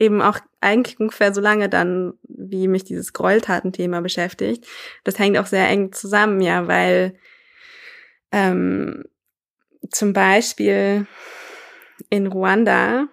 [0.00, 4.66] eben auch eigentlich ungefähr so lange dann, wie mich dieses Gräueltatenthema beschäftigt.
[5.04, 7.18] Das hängt auch sehr eng zusammen, ja, weil
[8.32, 9.04] ähm,
[9.90, 11.06] zum Beispiel
[12.08, 13.08] in Ruanda,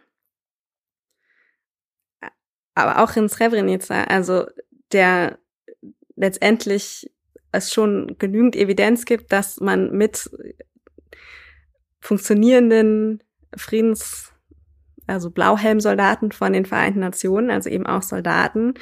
[2.73, 4.45] aber auch in Srebrenica, also
[4.91, 5.39] der
[6.15, 7.11] letztendlich
[7.51, 10.29] es schon genügend Evidenz gibt, dass man mit
[11.99, 13.23] funktionierenden
[13.55, 14.31] Friedens,
[15.07, 18.75] also Blauhelmsoldaten von den Vereinten Nationen, also eben auch Soldaten,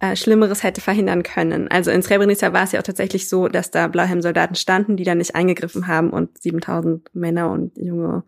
[0.00, 1.68] äh, Schlimmeres hätte verhindern können.
[1.68, 5.14] Also in Srebrenica war es ja auch tatsächlich so, dass da Blauhelmsoldaten standen, die da
[5.14, 8.24] nicht eingegriffen haben und 7000 Männer und junge,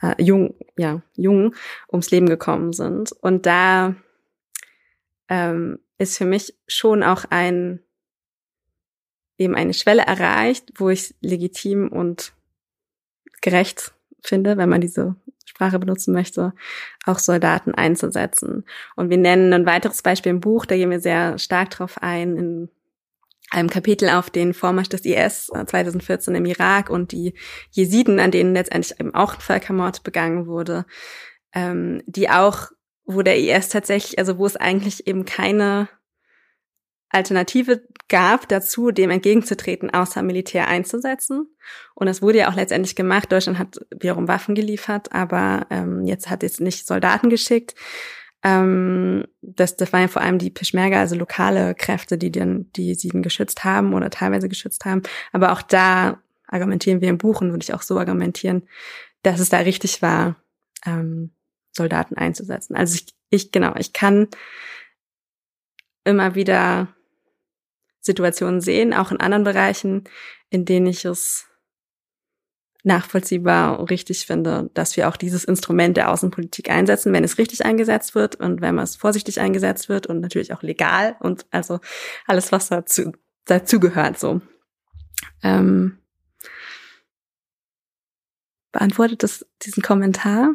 [0.00, 1.54] äh, jung, ja, jung
[1.90, 3.12] ums Leben gekommen sind.
[3.12, 3.94] Und da
[5.28, 7.80] ähm, ist für mich schon auch ein
[9.38, 12.32] eben eine Schwelle erreicht, wo ich legitim und
[13.42, 13.92] gerecht
[14.22, 16.52] finde, wenn man diese Sprache benutzen möchte,
[17.04, 18.64] auch Soldaten einzusetzen.
[18.96, 22.36] Und wir nennen ein weiteres Beispiel im Buch, da gehen wir sehr stark drauf ein,
[22.36, 22.68] in
[23.50, 27.34] einem Kapitel auf den Vormarsch des IS 2014 äh, im Irak und die
[27.70, 30.84] Jesiden, an denen letztendlich eben auch Völkermord begangen wurde,
[31.54, 32.70] ähm, die auch,
[33.04, 35.88] wo der IS tatsächlich, also wo es eigentlich eben keine
[37.16, 41.48] Alternative gab dazu, dem entgegenzutreten, außer Militär einzusetzen.
[41.94, 43.32] Und das wurde ja auch letztendlich gemacht.
[43.32, 47.74] Deutschland hat wiederum Waffen geliefert, aber ähm, jetzt hat es nicht Soldaten geschickt.
[48.44, 52.94] Ähm, das, das waren ja vor allem die Peschmerga, also lokale Kräfte, die den, die
[52.94, 55.02] sie geschützt haben oder teilweise geschützt haben.
[55.32, 58.68] Aber auch da argumentieren wir im Buch und würde ich auch so argumentieren,
[59.22, 60.36] dass es da richtig war,
[60.84, 61.32] ähm,
[61.72, 62.76] Soldaten einzusetzen.
[62.76, 64.28] Also ich, ich genau, ich kann
[66.04, 66.88] immer wieder
[68.06, 70.04] Situationen sehen, auch in anderen Bereichen,
[70.48, 71.46] in denen ich es
[72.86, 77.64] nachvollziehbar und richtig finde, dass wir auch dieses Instrument der Außenpolitik einsetzen, wenn es richtig
[77.64, 81.80] eingesetzt wird und wenn es vorsichtig eingesetzt wird und natürlich auch legal und also
[82.26, 83.12] alles, was dazu,
[83.44, 84.40] dazu gehört, so.
[85.42, 85.98] Ähm,
[88.70, 90.54] beantwortet das diesen Kommentar?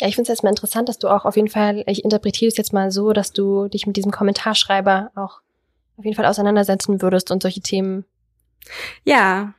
[0.00, 2.56] Ja, ich finde es erstmal interessant, dass du auch auf jeden Fall, ich interpretiere es
[2.56, 5.40] jetzt mal so, dass du dich mit diesem Kommentarschreiber auch
[5.96, 8.04] auf jeden Fall auseinandersetzen würdest und solche Themen.
[9.04, 9.54] Ja.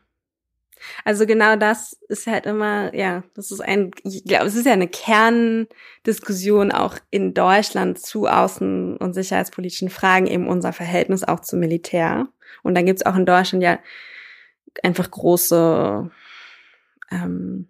[1.04, 4.74] Also genau das ist halt immer, ja, das ist ein, ich glaube, es ist ja
[4.74, 11.60] eine Kerndiskussion auch in Deutschland zu außen- und sicherheitspolitischen Fragen, eben unser Verhältnis auch zum
[11.60, 12.28] Militär.
[12.62, 13.80] Und dann gibt's auch in Deutschland ja
[14.84, 16.12] einfach große,
[17.12, 17.68] ähm,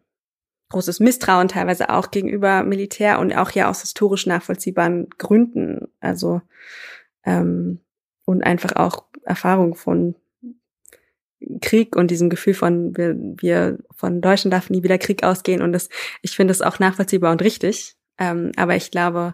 [0.69, 5.87] großes Misstrauen teilweise auch gegenüber Militär und auch ja aus historisch nachvollziehbaren Gründen.
[6.01, 6.41] Also
[7.23, 7.79] ähm,
[8.27, 10.15] und einfach auch Erfahrung von
[11.61, 15.61] Krieg und diesem Gefühl von wir, wir von Deutschland darf nie wieder Krieg ausgehen.
[15.61, 15.87] Und das
[16.21, 17.95] ich finde das auch nachvollziehbar und richtig.
[18.17, 19.33] Ähm, aber ich glaube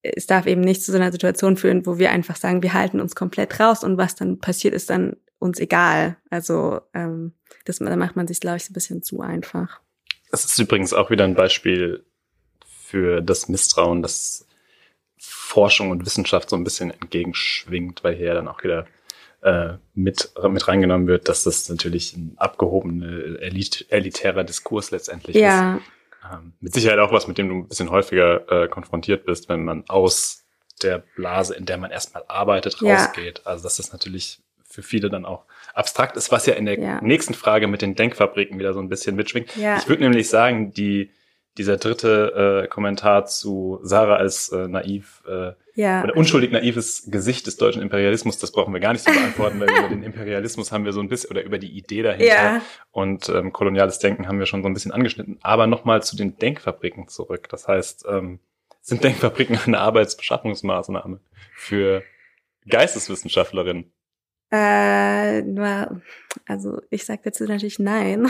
[0.00, 3.00] es darf eben nicht zu so einer Situation führen wo wir einfach sagen wir halten
[3.00, 6.16] uns komplett raus und was dann passiert ist dann uns egal.
[6.30, 7.34] Also ähm,
[7.66, 9.80] das da macht man sich glaube ich so ein bisschen zu einfach.
[10.30, 12.06] Das ist übrigens auch wieder ein Beispiel
[12.64, 14.45] für das Misstrauen das
[15.56, 18.86] Forschung und Wissenschaft so ein bisschen entgegenschwingt, weil hier dann auch wieder
[19.40, 25.76] äh, mit, mit reingenommen wird, dass das natürlich ein abgehobener, elit elitärer Diskurs letztendlich ja.
[25.76, 25.82] ist.
[26.30, 29.64] Ähm, mit Sicherheit auch was, mit dem du ein bisschen häufiger äh, konfrontiert bist, wenn
[29.64, 30.44] man aus
[30.82, 33.38] der Blase, in der man erstmal arbeitet, rausgeht.
[33.38, 33.46] Ja.
[33.46, 37.00] Also dass das natürlich für viele dann auch abstrakt ist, was ja in der ja.
[37.00, 39.56] nächsten Frage mit den Denkfabriken wieder so ein bisschen mitschwingt.
[39.56, 39.78] Ja.
[39.78, 41.12] Ich würde nämlich sagen, die
[41.58, 46.02] dieser dritte äh, Kommentar zu Sarah als äh, naiv äh, ja.
[46.04, 49.70] oder unschuldig naives Gesicht des deutschen Imperialismus, das brauchen wir gar nicht zu beantworten, weil
[49.78, 52.62] über den Imperialismus haben wir so ein bisschen oder über die Idee dahinter ja.
[52.90, 55.38] und ähm, koloniales Denken haben wir schon so ein bisschen angeschnitten.
[55.42, 57.48] Aber nochmal zu den Denkfabriken zurück.
[57.48, 58.40] Das heißt, ähm,
[58.82, 61.20] sind Denkfabriken eine Arbeitsbeschaffungsmaßnahme
[61.54, 62.02] für
[62.68, 63.92] Geisteswissenschaftlerinnen?
[64.52, 66.00] Äh, nur,
[66.46, 68.28] also ich sage dazu natürlich nein.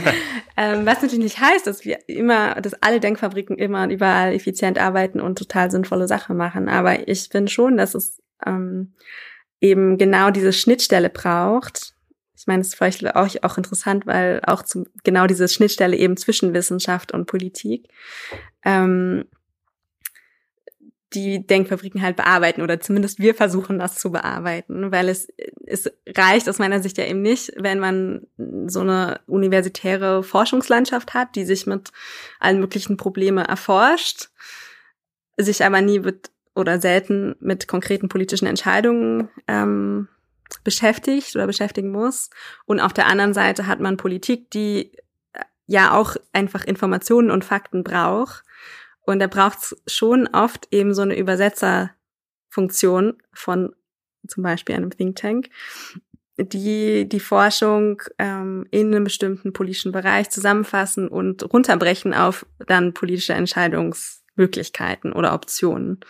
[0.56, 4.78] ähm, was natürlich nicht heißt, dass wir immer, dass alle Denkfabriken immer und überall effizient
[4.78, 6.68] arbeiten und total sinnvolle Sachen machen.
[6.68, 8.92] Aber ich finde schon, dass es ähm,
[9.60, 11.94] eben genau diese Schnittstelle braucht.
[12.36, 16.16] Ich meine, es ist vielleicht auch, auch interessant, weil auch zum, genau diese Schnittstelle eben
[16.16, 17.88] zwischen Wissenschaft und Politik.
[18.64, 19.24] Ähm,
[21.14, 25.28] die Denkfabriken halt bearbeiten oder zumindest wir versuchen das zu bearbeiten, weil es
[25.66, 28.26] es reicht aus meiner Sicht ja eben nicht, wenn man
[28.66, 31.92] so eine universitäre Forschungslandschaft hat, die sich mit
[32.40, 34.30] allen möglichen Problemen erforscht,
[35.36, 40.08] sich aber nie mit oder selten mit konkreten politischen Entscheidungen ähm,
[40.64, 42.30] beschäftigt oder beschäftigen muss.
[42.64, 44.92] Und auf der anderen Seite hat man Politik, die
[45.32, 48.42] äh, ja auch einfach Informationen und Fakten braucht.
[49.06, 53.74] Und da braucht es schon oft eben so eine Übersetzerfunktion von
[54.26, 55.48] zum Beispiel einem Think Tank,
[56.36, 63.34] die die Forschung ähm, in einem bestimmten politischen Bereich zusammenfassen und runterbrechen auf dann politische
[63.34, 66.00] Entscheidungsmöglichkeiten oder Optionen.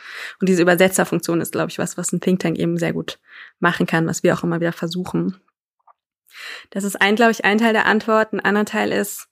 [0.40, 3.20] Und diese Übersetzerfunktion ist, glaube ich, was, was ein Think Tank eben sehr gut
[3.60, 5.38] machen kann, was wir auch immer wieder versuchen.
[6.70, 8.32] Das ist ein, glaube ich, ein Teil der Antwort.
[8.32, 9.28] Ein anderer Teil ist,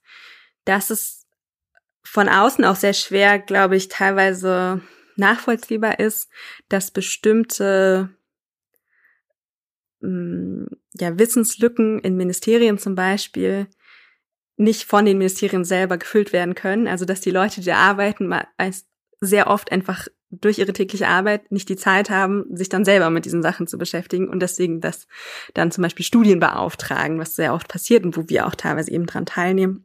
[0.65, 1.24] dass es
[2.05, 4.81] von außen auch sehr schwer, glaube ich, teilweise
[5.17, 6.29] nachvollziehbar ist,
[6.69, 8.09] dass bestimmte
[10.05, 13.67] Mm, ja, Wissenslücken in Ministerien zum Beispiel
[14.57, 16.87] nicht von den Ministerien selber gefüllt werden können.
[16.87, 18.33] Also dass die Leute, die da arbeiten,
[19.19, 23.25] sehr oft einfach durch ihre tägliche Arbeit nicht die Zeit haben, sich dann selber mit
[23.25, 25.07] diesen Sachen zu beschäftigen und deswegen das
[25.53, 29.05] dann zum Beispiel Studien beauftragen, was sehr oft passiert und wo wir auch teilweise eben
[29.05, 29.84] dran teilnehmen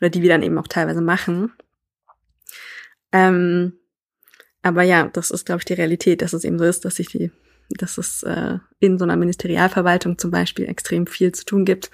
[0.00, 1.52] oder die wir dann eben auch teilweise machen.
[3.12, 3.74] Ähm,
[4.62, 7.08] aber ja, das ist, glaube ich, die Realität, dass es eben so ist, dass sich
[7.08, 7.30] die
[7.70, 11.90] dass es äh, in so einer Ministerialverwaltung zum Beispiel extrem viel zu tun gibt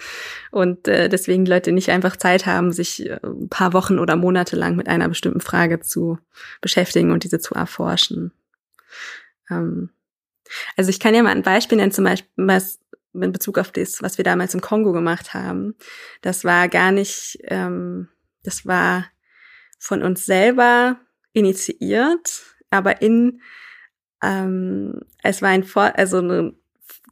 [0.50, 4.56] und äh, deswegen Leute nicht einfach Zeit haben, sich äh, ein paar Wochen oder Monate
[4.56, 6.18] lang mit einer bestimmten Frage zu
[6.60, 8.32] beschäftigen und diese zu erforschen.
[9.50, 9.90] Ähm,
[10.76, 12.78] also ich kann ja mal ein Beispiel nennen, zum Beispiel was
[13.14, 15.76] in Bezug auf das, was wir damals im Kongo gemacht haben.
[16.22, 18.08] Das war gar nicht, ähm,
[18.42, 19.06] das war
[19.78, 20.98] von uns selber
[21.32, 23.40] initiiert, aber in
[24.22, 26.54] ähm, es war ein Vor also eine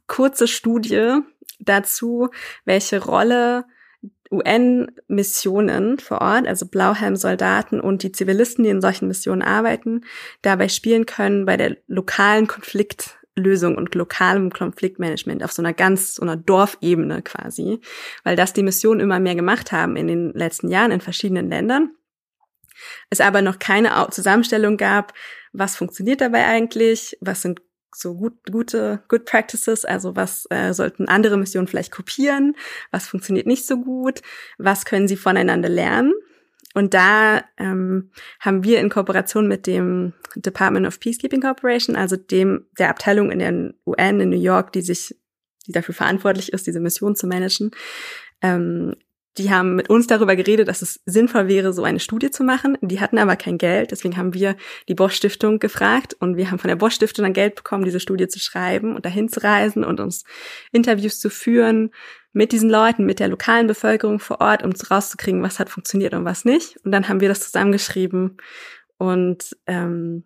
[0.07, 1.19] kurze Studie
[1.59, 2.29] dazu,
[2.65, 3.65] welche Rolle
[4.31, 10.01] UN-Missionen vor Ort, also Blauhelm-Soldaten und die Zivilisten, die in solchen Missionen arbeiten,
[10.41, 12.47] dabei spielen können bei der lokalen
[13.33, 17.79] Konfliktlösung und lokalem Konfliktmanagement auf so einer ganz, so einer Dorfebene quasi,
[18.23, 21.91] weil das die Missionen immer mehr gemacht haben in den letzten Jahren in verschiedenen Ländern.
[23.09, 25.13] Es aber noch keine Zusammenstellung gab,
[25.51, 27.61] was funktioniert dabei eigentlich, was sind
[27.95, 32.55] so gut, gute Good Practices, also was äh, sollten andere Missionen vielleicht kopieren,
[32.91, 34.21] was funktioniert nicht so gut,
[34.57, 36.13] was können sie voneinander lernen.
[36.73, 42.65] Und da ähm, haben wir in Kooperation mit dem Department of Peacekeeping Corporation, also dem
[42.77, 45.15] der Abteilung in der UN in New York, die sich,
[45.67, 47.71] die dafür verantwortlich ist, diese Mission zu managen,
[48.41, 48.95] ähm,
[49.39, 52.77] die haben mit uns darüber geredet, dass es sinnvoll wäre, so eine Studie zu machen.
[52.81, 54.55] Die hatten aber kein Geld, deswegen haben wir
[54.87, 57.99] die Bosch Stiftung gefragt und wir haben von der Bosch Stiftung dann Geld bekommen, diese
[57.99, 60.23] Studie zu schreiben und dahin zu reisen und uns
[60.71, 61.91] Interviews zu führen
[62.33, 66.25] mit diesen Leuten, mit der lokalen Bevölkerung vor Ort, um rauszukriegen, was hat funktioniert und
[66.25, 66.77] was nicht.
[66.83, 68.37] Und dann haben wir das zusammengeschrieben
[68.97, 70.23] und ähm,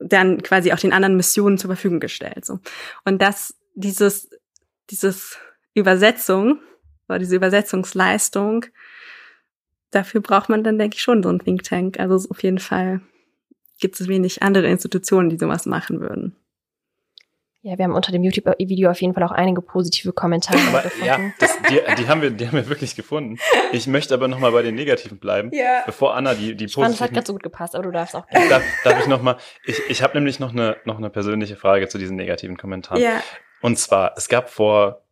[0.00, 2.44] dann quasi auch den anderen Missionen zur Verfügung gestellt.
[2.44, 2.58] So.
[3.04, 4.30] Und das, dieses,
[4.90, 5.38] dieses
[5.74, 6.58] Übersetzung
[7.06, 8.66] war diese Übersetzungsleistung.
[9.90, 12.00] Dafür braucht man dann, denke ich, schon so ein Think Tank.
[12.00, 13.00] Also auf jeden Fall
[13.78, 16.36] gibt es wenig andere Institutionen, die sowas machen würden.
[17.62, 21.06] Ja, wir haben unter dem YouTube-Video auf jeden Fall auch einige positive Kommentare aber, gefunden.
[21.06, 23.38] Ja, das, die, die, haben wir, die haben wir wirklich gefunden.
[23.72, 25.82] Ich möchte aber nochmal bei den Negativen bleiben, ja.
[25.84, 26.84] bevor Anna die, die ich positiven...
[26.84, 28.48] Fand, das hat gerade so gut gepasst, aber du darfst auch gerne.
[28.48, 29.36] Darf, darf ich nochmal...
[29.66, 33.02] Ich, ich habe nämlich noch eine, noch eine persönliche Frage zu diesen negativen Kommentaren.
[33.02, 33.22] Ja.
[33.60, 35.04] Und zwar, es gab vor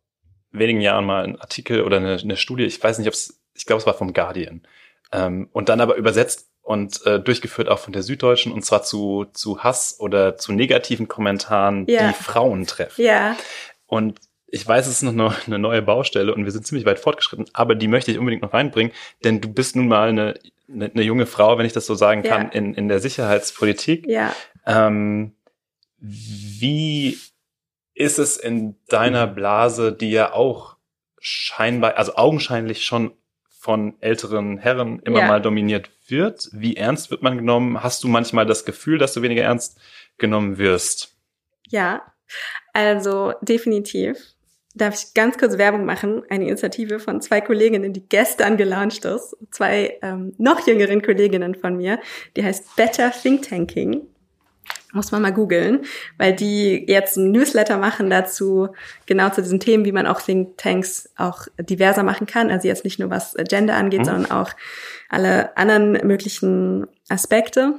[0.51, 3.67] wenigen Jahren mal einen Artikel oder eine, eine Studie, ich weiß nicht, ob es, ich
[3.67, 4.63] glaube, es war vom Guardian.
[5.11, 9.25] Ähm, und dann aber übersetzt und äh, durchgeführt auch von der Süddeutschen und zwar zu,
[9.33, 12.09] zu Hass oder zu negativen Kommentaren, ja.
[12.09, 13.03] die Frauen treffen.
[13.03, 13.35] Ja.
[13.87, 17.47] Und ich weiß, es ist noch eine, neue Baustelle und wir sind ziemlich weit fortgeschritten,
[17.53, 18.93] aber die möchte ich unbedingt noch reinbringen,
[19.23, 20.35] denn du bist nun mal eine,
[20.71, 22.49] eine, eine junge Frau, wenn ich das so sagen kann, ja.
[22.49, 24.05] in, in der Sicherheitspolitik.
[24.05, 24.35] Ja.
[24.67, 25.33] Ähm,
[25.97, 27.17] wie
[27.95, 30.75] ist es in deiner Blase, die ja auch
[31.17, 33.13] scheinbar, also augenscheinlich schon
[33.49, 35.27] von älteren Herren immer ja.
[35.27, 36.49] mal dominiert wird?
[36.51, 37.83] Wie ernst wird man genommen?
[37.83, 39.79] Hast du manchmal das Gefühl, dass du weniger ernst
[40.17, 41.15] genommen wirst?
[41.67, 42.01] Ja,
[42.73, 44.17] also definitiv.
[44.75, 46.23] Darf ich ganz kurz Werbung machen?
[46.29, 49.35] Eine Initiative von zwei Kolleginnen, die gestern gelauncht ist.
[49.51, 51.99] Zwei ähm, noch jüngeren Kolleginnen von mir.
[52.37, 54.07] Die heißt Better Think Tanking.
[54.91, 55.81] Muss man mal googeln,
[56.17, 58.69] weil die jetzt ein Newsletter machen dazu,
[59.05, 62.49] genau zu diesen Themen, wie man auch Thinktanks auch diverser machen kann.
[62.49, 64.05] Also jetzt nicht nur was Gender angeht, mhm.
[64.05, 64.51] sondern auch
[65.07, 67.75] alle anderen möglichen Aspekte,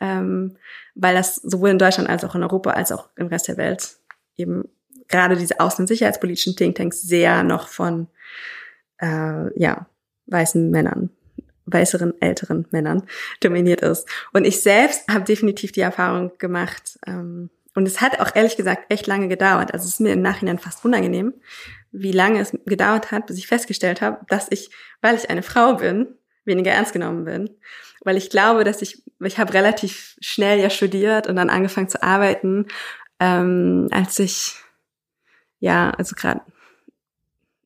[0.00, 0.56] ähm,
[0.94, 3.96] weil das sowohl in Deutschland als auch in Europa als auch im Rest der Welt
[4.36, 4.68] eben
[5.08, 8.08] gerade diese außen- und sicherheitspolitischen Thinktanks sehr noch von
[8.98, 9.86] äh, ja,
[10.26, 11.10] weißen Männern,
[11.72, 13.04] weißeren, älteren Männern
[13.40, 14.08] dominiert ist.
[14.32, 18.86] Und ich selbst habe definitiv die Erfahrung gemacht, ähm, und es hat auch ehrlich gesagt
[18.92, 19.72] echt lange gedauert.
[19.72, 21.32] Also es ist mir im Nachhinein fast unangenehm,
[21.92, 25.74] wie lange es gedauert hat, bis ich festgestellt habe, dass ich, weil ich eine Frau
[25.74, 26.08] bin,
[26.44, 27.50] weniger ernst genommen bin.
[28.02, 32.02] Weil ich glaube, dass ich, ich habe relativ schnell ja studiert und dann angefangen zu
[32.02, 32.66] arbeiten,
[33.20, 34.56] ähm, als ich,
[35.60, 36.40] ja, also gerade,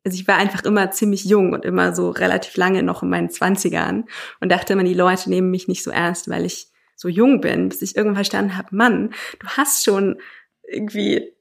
[0.05, 3.31] also ich war einfach immer ziemlich jung und immer so relativ lange noch in meinen
[3.31, 4.05] Zwanzigern
[4.41, 7.69] und dachte immer, die Leute nehmen mich nicht so ernst, weil ich so jung bin,
[7.69, 10.21] bis ich irgendwann verstanden habe, Mann, du hast schon
[10.67, 11.33] irgendwie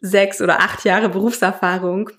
[0.00, 2.10] sechs oder acht Jahre Berufserfahrung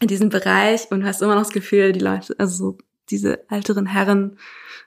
[0.00, 2.78] in diesem Bereich und hast immer noch das Gefühl, die Leute, also
[3.10, 4.38] diese älteren Herren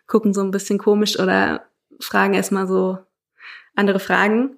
[0.08, 1.66] gucken so ein bisschen komisch oder
[2.00, 3.00] fragen erstmal so
[3.76, 4.58] andere Fragen.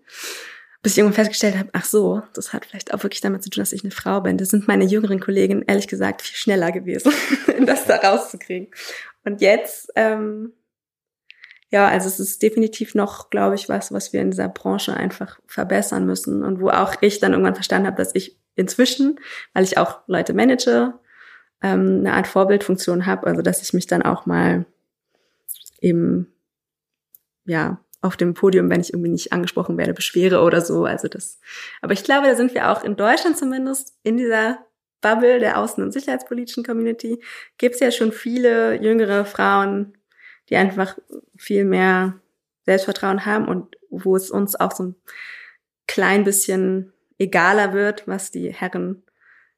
[0.84, 3.62] Bis ich irgendwann festgestellt habe, ach so, das hat vielleicht auch wirklich damit zu tun,
[3.62, 4.38] dass ich eine Frau bin.
[4.38, 7.12] Das sind meine jüngeren Kollegen ehrlich gesagt viel schneller gewesen,
[7.66, 8.68] das da rauszukriegen.
[9.24, 10.54] Und jetzt ähm,
[11.74, 15.40] ja, also es ist definitiv noch, glaube ich, was, was wir in dieser Branche einfach
[15.48, 19.20] verbessern müssen und wo auch ich dann irgendwann verstanden habe, dass ich inzwischen,
[19.54, 20.94] weil ich auch Leute manage,
[21.64, 24.68] ähm, eine Art Vorbildfunktion habe, also dass ich mich dann auch mal
[25.82, 26.32] eben
[27.46, 30.86] ja auf dem Podium, wenn ich irgendwie nicht angesprochen werde, beschwere oder so.
[30.86, 31.40] Also das.
[31.82, 34.60] Aber ich glaube, da sind wir auch in Deutschland zumindest in dieser
[35.02, 37.22] Bubble der außen- und sicherheitspolitischen Community
[37.58, 39.98] gibt es ja schon viele jüngere Frauen,
[40.50, 40.98] die einfach
[41.38, 42.20] viel mehr
[42.66, 44.96] Selbstvertrauen haben und wo es uns auch so ein
[45.88, 49.04] klein bisschen egaler wird, was die Herren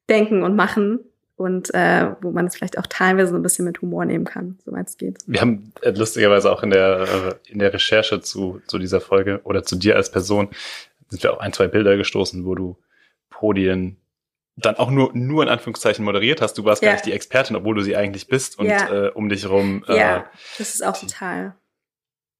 [0.09, 0.99] denken und machen
[1.35, 4.57] und äh, wo man es vielleicht auch teilweise so ein bisschen mit Humor nehmen kann,
[4.63, 5.17] soweit es geht.
[5.27, 9.41] Wir haben äh, lustigerweise auch in der äh, in der Recherche zu zu dieser Folge
[9.43, 10.49] oder zu dir als Person
[11.09, 12.77] sind wir auch ein zwei Bilder gestoßen, wo du
[13.29, 13.97] Podien
[14.57, 16.57] dann auch nur, nur in Anführungszeichen moderiert hast.
[16.57, 16.89] Du warst ja.
[16.89, 19.07] gar nicht die Expertin, obwohl du sie eigentlich bist und ja.
[19.07, 19.83] äh, um dich rum.
[19.87, 21.55] Äh, ja, das ist auch total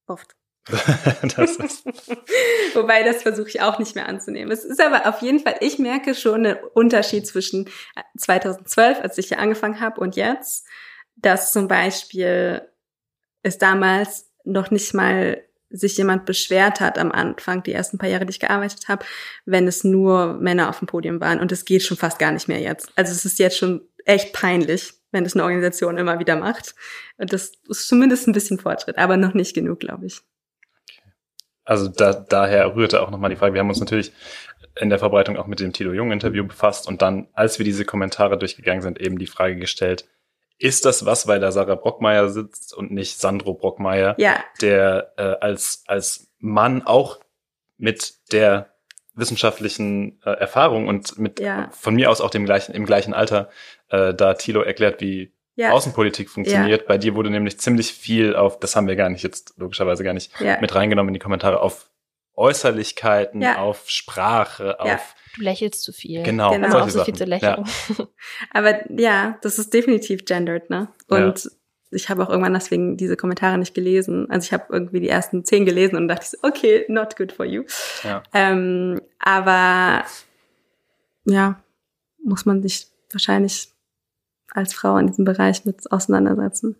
[0.06, 0.34] oft.
[1.36, 1.58] das
[2.74, 4.50] Wobei, das versuche ich auch nicht mehr anzunehmen.
[4.50, 7.68] Es ist aber auf jeden Fall, ich merke schon einen Unterschied zwischen
[8.18, 10.66] 2012, als ich hier angefangen habe, und jetzt,
[11.16, 12.62] dass zum Beispiel
[13.42, 18.26] es damals noch nicht mal sich jemand beschwert hat am Anfang, die ersten paar Jahre,
[18.26, 19.04] die ich gearbeitet habe,
[19.44, 21.40] wenn es nur Männer auf dem Podium waren.
[21.40, 22.90] Und es geht schon fast gar nicht mehr jetzt.
[22.94, 26.74] Also es ist jetzt schon echt peinlich, wenn es eine Organisation immer wieder macht.
[27.18, 30.22] Und das ist zumindest ein bisschen Fortschritt, aber noch nicht genug, glaube ich.
[31.66, 34.12] Also da, daher rührte auch nochmal die Frage, wir haben uns natürlich
[34.80, 37.84] in der Verbreitung auch mit dem Tilo Jung Interview befasst und dann, als wir diese
[37.84, 40.06] Kommentare durchgegangen sind, eben die Frage gestellt,
[40.58, 44.42] ist das was, weil da Sarah Brockmeier sitzt und nicht Sandro Brockmeier, ja.
[44.62, 47.20] der äh, als, als Mann auch
[47.76, 48.72] mit der
[49.14, 51.68] wissenschaftlichen äh, Erfahrung und mit ja.
[51.72, 53.50] von mir aus auch dem gleichen, im gleichen Alter,
[53.88, 55.72] äh, da Thilo erklärt, wie ja.
[55.72, 56.82] Außenpolitik funktioniert.
[56.82, 56.86] Ja.
[56.86, 60.12] Bei dir wurde nämlich ziemlich viel auf, das haben wir gar nicht jetzt logischerweise gar
[60.12, 61.90] nicht mit reingenommen in die Kommentare, auf
[62.34, 66.22] Äußerlichkeiten, auf Sprache, auf Du lächelst zu viel.
[66.22, 66.70] Genau, genau.
[66.70, 67.64] Solche so viel zu lächeln.
[67.98, 68.06] Ja.
[68.50, 70.88] Aber ja, das ist definitiv gendered, ne?
[71.08, 71.50] Und ja.
[71.90, 74.30] ich habe auch irgendwann deswegen diese Kommentare nicht gelesen.
[74.30, 77.44] Also ich habe irgendwie die ersten zehn gelesen und dachte so, okay, not good for
[77.44, 77.64] you.
[78.02, 78.22] Ja.
[78.32, 80.04] Ähm, aber
[81.26, 81.60] ja,
[82.24, 83.68] muss man sich wahrscheinlich
[84.56, 86.76] als Frau in diesem Bereich mit auseinandersetzen.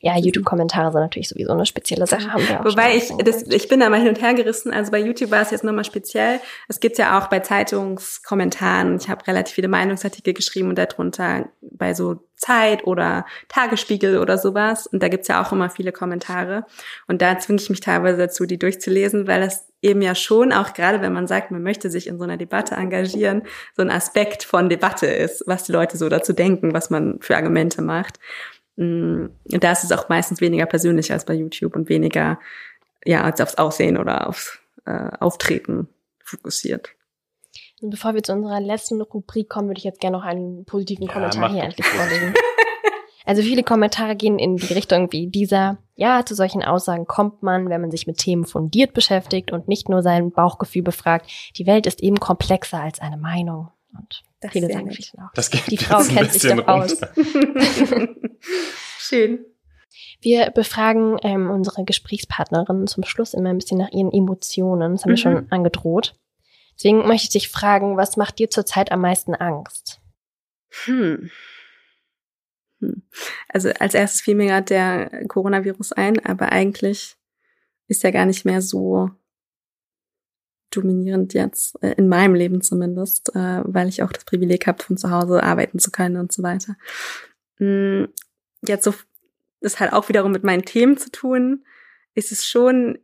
[0.00, 2.32] Ja, YouTube-Kommentare sind natürlich sowieso eine spezielle Sache.
[2.32, 4.72] Haben wir auch Wobei ich, das, ich bin da mal hin und her gerissen.
[4.72, 6.38] Also bei YouTube war es jetzt nochmal speziell.
[6.68, 8.96] Es gibt ja auch bei Zeitungskommentaren.
[8.96, 14.86] Ich habe relativ viele Meinungsartikel geschrieben und darunter bei so Zeit oder Tagesspiegel oder sowas.
[14.86, 16.64] Und da gibt's ja auch immer viele Kommentare.
[17.08, 20.72] Und da zwinge ich mich teilweise dazu, die durchzulesen, weil das eben ja schon, auch
[20.72, 23.42] gerade wenn man sagt, man möchte sich in so einer Debatte engagieren,
[23.76, 27.36] so ein Aspekt von Debatte ist, was die Leute so dazu denken, was man für
[27.36, 28.18] Argumente macht.
[28.76, 32.38] Mm, da ist es auch meistens weniger persönlich als bei YouTube und weniger
[33.04, 35.88] ja als aufs Aussehen oder aufs äh, Auftreten
[36.24, 36.90] fokussiert.
[37.80, 41.06] Und bevor wir zu unserer letzten Rubrik kommen, würde ich jetzt gerne noch einen positiven
[41.06, 42.34] ja, Kommentar hier endlich vorlesen.
[43.28, 47.68] Also viele Kommentare gehen in die Richtung wie dieser, ja, zu solchen Aussagen kommt man,
[47.68, 51.30] wenn man sich mit Themen fundiert beschäftigt und nicht nur sein Bauchgefühl befragt.
[51.56, 53.68] Die Welt ist eben komplexer als eine Meinung.
[53.94, 55.30] Und das viele sagen auch.
[55.34, 57.02] Das geht die Frau kennt sich doch aus.
[58.98, 59.44] Schön.
[60.22, 64.92] Wir befragen ähm, unsere Gesprächspartnerinnen zum Schluss immer ein bisschen nach ihren Emotionen.
[64.92, 65.16] Das haben mhm.
[65.16, 66.14] wir schon angedroht.
[66.76, 70.00] Deswegen möchte ich dich fragen, was macht dir zurzeit am meisten Angst?
[70.86, 71.30] Hm.
[72.80, 73.02] Hm.
[73.48, 77.16] Also als erstes fiel mir gerade der Coronavirus ein, aber eigentlich
[77.88, 79.10] ist er gar nicht mehr so
[80.70, 84.96] dominierend jetzt, äh, in meinem Leben zumindest, äh, weil ich auch das Privileg habe, von
[84.96, 86.76] zu Hause arbeiten zu können und so weiter.
[87.58, 88.04] Mm,
[88.66, 88.94] jetzt so,
[89.60, 91.64] das hat auch wiederum mit meinen Themen zu tun,
[92.14, 92.98] ist es schon,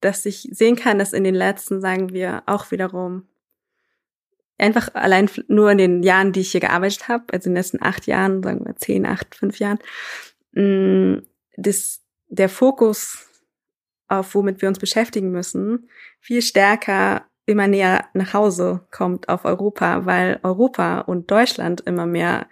[0.00, 3.28] dass ich sehen kann, dass in den letzten, sagen wir, auch wiederum
[4.62, 7.82] einfach allein nur in den Jahren, die ich hier gearbeitet habe, also in den letzten
[7.82, 9.78] acht Jahren, sagen wir zehn, acht, fünf Jahren,
[10.52, 11.18] mm,
[11.56, 13.28] das, der Fokus
[14.08, 15.88] auf womit wir uns beschäftigen müssen,
[16.20, 22.46] viel stärker immer näher nach Hause kommt auf Europa, weil Europa und Deutschland immer mehr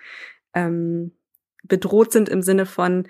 [0.54, 1.12] ähm,
[1.62, 3.08] bedroht sind im Sinne von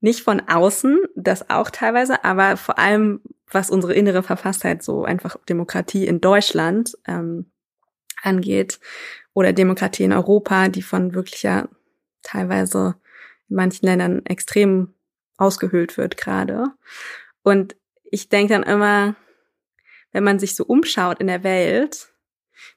[0.00, 3.20] nicht von außen, das auch teilweise, aber vor allem
[3.52, 7.50] was unsere innere Verfasstheit so einfach Demokratie in Deutschland ähm,
[8.22, 8.80] angeht
[9.32, 11.68] oder Demokratie in Europa, die von wirklicher
[12.22, 12.96] teilweise
[13.48, 14.94] in manchen Ländern extrem
[15.36, 16.66] ausgehöhlt wird gerade.
[17.42, 19.16] Und ich denke dann immer,
[20.12, 22.08] wenn man sich so umschaut in der Welt,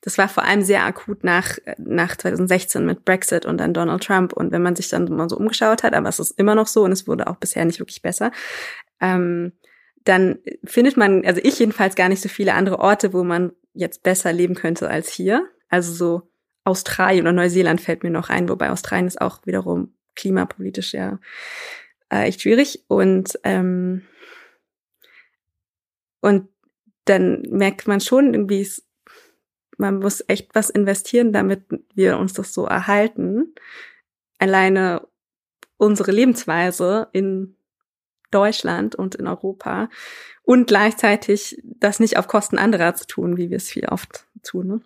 [0.01, 4.33] das war vor allem sehr akut nach, nach 2016 mit Brexit und dann Donald Trump.
[4.33, 6.83] Und wenn man sich dann mal so umgeschaut hat, aber es ist immer noch so
[6.83, 8.31] und es wurde auch bisher nicht wirklich besser,
[9.01, 9.53] ähm,
[10.03, 14.03] dann findet man, also ich jedenfalls gar nicht so viele andere Orte, wo man jetzt
[14.03, 15.49] besser leben könnte als hier.
[15.69, 16.31] Also so
[16.63, 21.19] Australien oder Neuseeland fällt mir noch ein, wobei Australien ist auch wiederum klimapolitisch ja
[22.09, 22.83] äh, echt schwierig.
[22.87, 24.03] Und ähm,
[26.21, 26.47] und
[27.05, 28.65] dann merkt man schon irgendwie,
[29.77, 31.63] man muss echt was investieren, damit
[31.93, 33.53] wir uns das so erhalten.
[34.39, 35.05] Alleine
[35.77, 37.57] unsere Lebensweise in
[38.31, 39.89] Deutschland und in Europa
[40.43, 44.67] und gleichzeitig das nicht auf Kosten anderer zu tun, wie wir es viel oft tun.
[44.67, 44.81] Ne?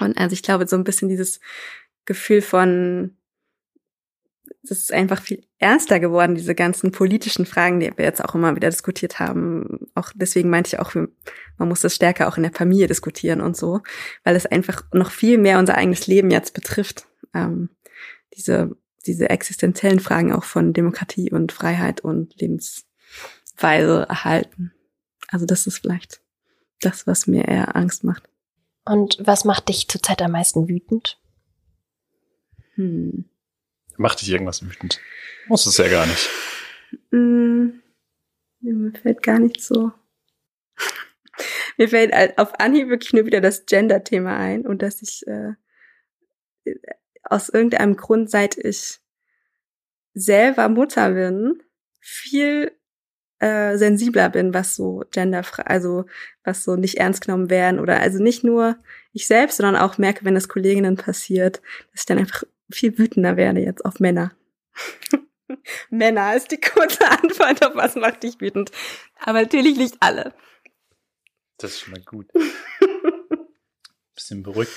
[0.00, 1.40] Und also ich glaube, so ein bisschen dieses
[2.04, 3.16] Gefühl von
[4.64, 8.54] das ist einfach viel ernster geworden, diese ganzen politischen Fragen, die wir jetzt auch immer
[8.54, 9.88] wieder diskutiert haben.
[9.94, 13.56] Auch deswegen meinte ich auch, man muss das stärker auch in der Familie diskutieren und
[13.56, 13.80] so,
[14.24, 17.06] weil es einfach noch viel mehr unser eigenes Leben jetzt betrifft.
[17.34, 17.70] Ähm,
[18.36, 22.40] diese, diese existenziellen Fragen auch von Demokratie und Freiheit und
[23.62, 24.72] Lebensweise erhalten.
[25.28, 26.20] Also das ist vielleicht
[26.80, 28.28] das, was mir eher Angst macht.
[28.84, 31.20] Und was macht dich zurzeit am meisten wütend?
[32.74, 33.24] Hm.
[33.96, 35.00] Macht dich irgendwas wütend?
[35.46, 36.28] Muss es ja gar nicht.
[37.10, 37.80] Mm,
[38.60, 39.92] mir fällt gar nicht so.
[41.78, 45.52] mir fällt auf Anhieb wirklich nur wieder das Gender-Thema ein und dass ich äh,
[47.22, 48.98] aus irgendeinem Grund, seit ich
[50.14, 51.62] selber Mutter bin,
[52.00, 52.72] viel
[53.42, 56.04] äh, sensibler bin, was so Gender, also
[56.44, 58.76] was so nicht ernst genommen werden oder also nicht nur
[59.12, 63.36] ich selbst, sondern auch merke, wenn das Kolleginnen passiert, dass ich dann einfach viel wütender
[63.36, 64.32] werde jetzt auf Männer.
[65.90, 68.70] Männer ist die kurze Antwort auf was macht dich wütend.
[69.18, 70.32] Aber natürlich nicht alle.
[71.58, 72.28] Das ist schon mal gut.
[74.14, 74.72] Bisschen beruhigt.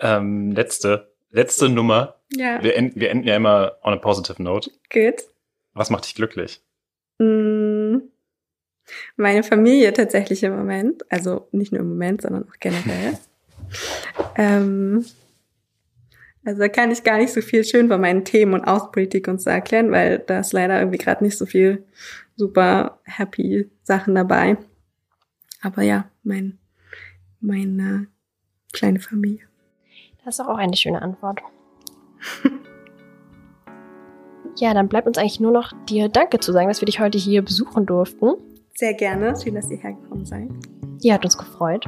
[0.00, 2.22] Ähm, letzte, letzte Nummer.
[2.34, 2.62] Ja.
[2.62, 4.70] Wir, enden, wir enden ja immer on a positive note.
[4.90, 5.22] Gut.
[5.74, 6.62] Was macht dich glücklich?
[7.18, 7.75] Mm,
[9.16, 11.04] meine Familie tatsächlich im Moment.
[11.10, 13.18] Also nicht nur im Moment, sondern auch generell.
[14.36, 15.04] ähm,
[16.44, 19.42] also da kann ich gar nicht so viel schön von meinen Themen und Außenpolitik und
[19.42, 21.84] so erklären, weil da ist leider irgendwie gerade nicht so viel
[22.36, 24.56] super happy Sachen dabei.
[25.60, 26.58] Aber ja, mein,
[27.40, 28.06] meine
[28.72, 29.40] kleine Familie.
[30.24, 31.40] Das ist auch eine schöne Antwort.
[34.58, 37.18] ja, dann bleibt uns eigentlich nur noch dir Danke zu sagen, dass wir dich heute
[37.18, 38.34] hier besuchen durften.
[38.76, 39.34] Sehr gerne.
[39.42, 40.50] Schön, dass ihr hergekommen seid.
[41.00, 41.86] Ja, hat uns gefreut.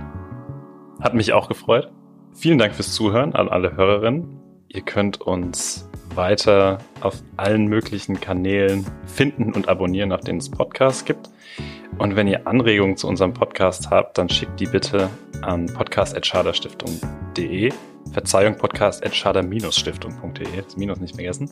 [1.00, 1.92] Hat mich auch gefreut.
[2.34, 4.38] Vielen Dank fürs Zuhören an alle Hörerinnen.
[4.68, 11.04] Ihr könnt uns weiter auf allen möglichen Kanälen finden und abonnieren, auf denen es Podcasts
[11.04, 11.28] gibt.
[11.98, 15.08] Und wenn ihr Anregungen zu unserem Podcast habt, dann schickt die bitte
[15.42, 17.72] an podcast.schaderstiftung.de.
[18.12, 20.62] Verzeihung, podcast.schader-stiftung.de.
[20.62, 21.50] Das Minus nicht vergessen.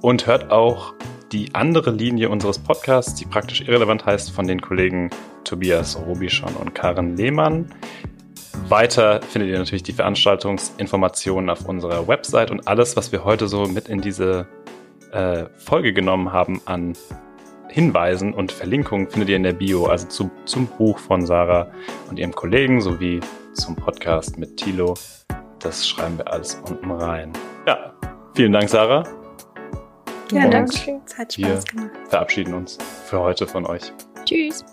[0.00, 0.94] Und hört auch
[1.32, 5.10] die andere Linie unseres Podcasts, die praktisch irrelevant heißt, von den Kollegen
[5.44, 7.70] Tobias Robischon und Karen Lehmann.
[8.68, 13.66] Weiter findet ihr natürlich die Veranstaltungsinformationen auf unserer Website und alles, was wir heute so
[13.66, 14.46] mit in diese
[15.12, 16.94] äh, Folge genommen haben an
[17.68, 21.72] Hinweisen und Verlinkungen findet ihr in der Bio, also zu, zum Buch von Sarah
[22.08, 23.20] und ihrem Kollegen sowie
[23.52, 24.94] zum Podcast mit Tilo.
[25.60, 27.32] Das schreiben wir alles unten rein.
[27.66, 27.94] Ja,
[28.34, 29.04] vielen Dank, Sarah.
[30.30, 31.00] Ja, danke schön.
[31.06, 31.90] Es hat Spaß gemacht.
[31.94, 33.92] Wir verabschieden uns für heute von euch.
[34.24, 34.64] Tschüss.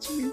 [0.00, 0.32] Tschüss.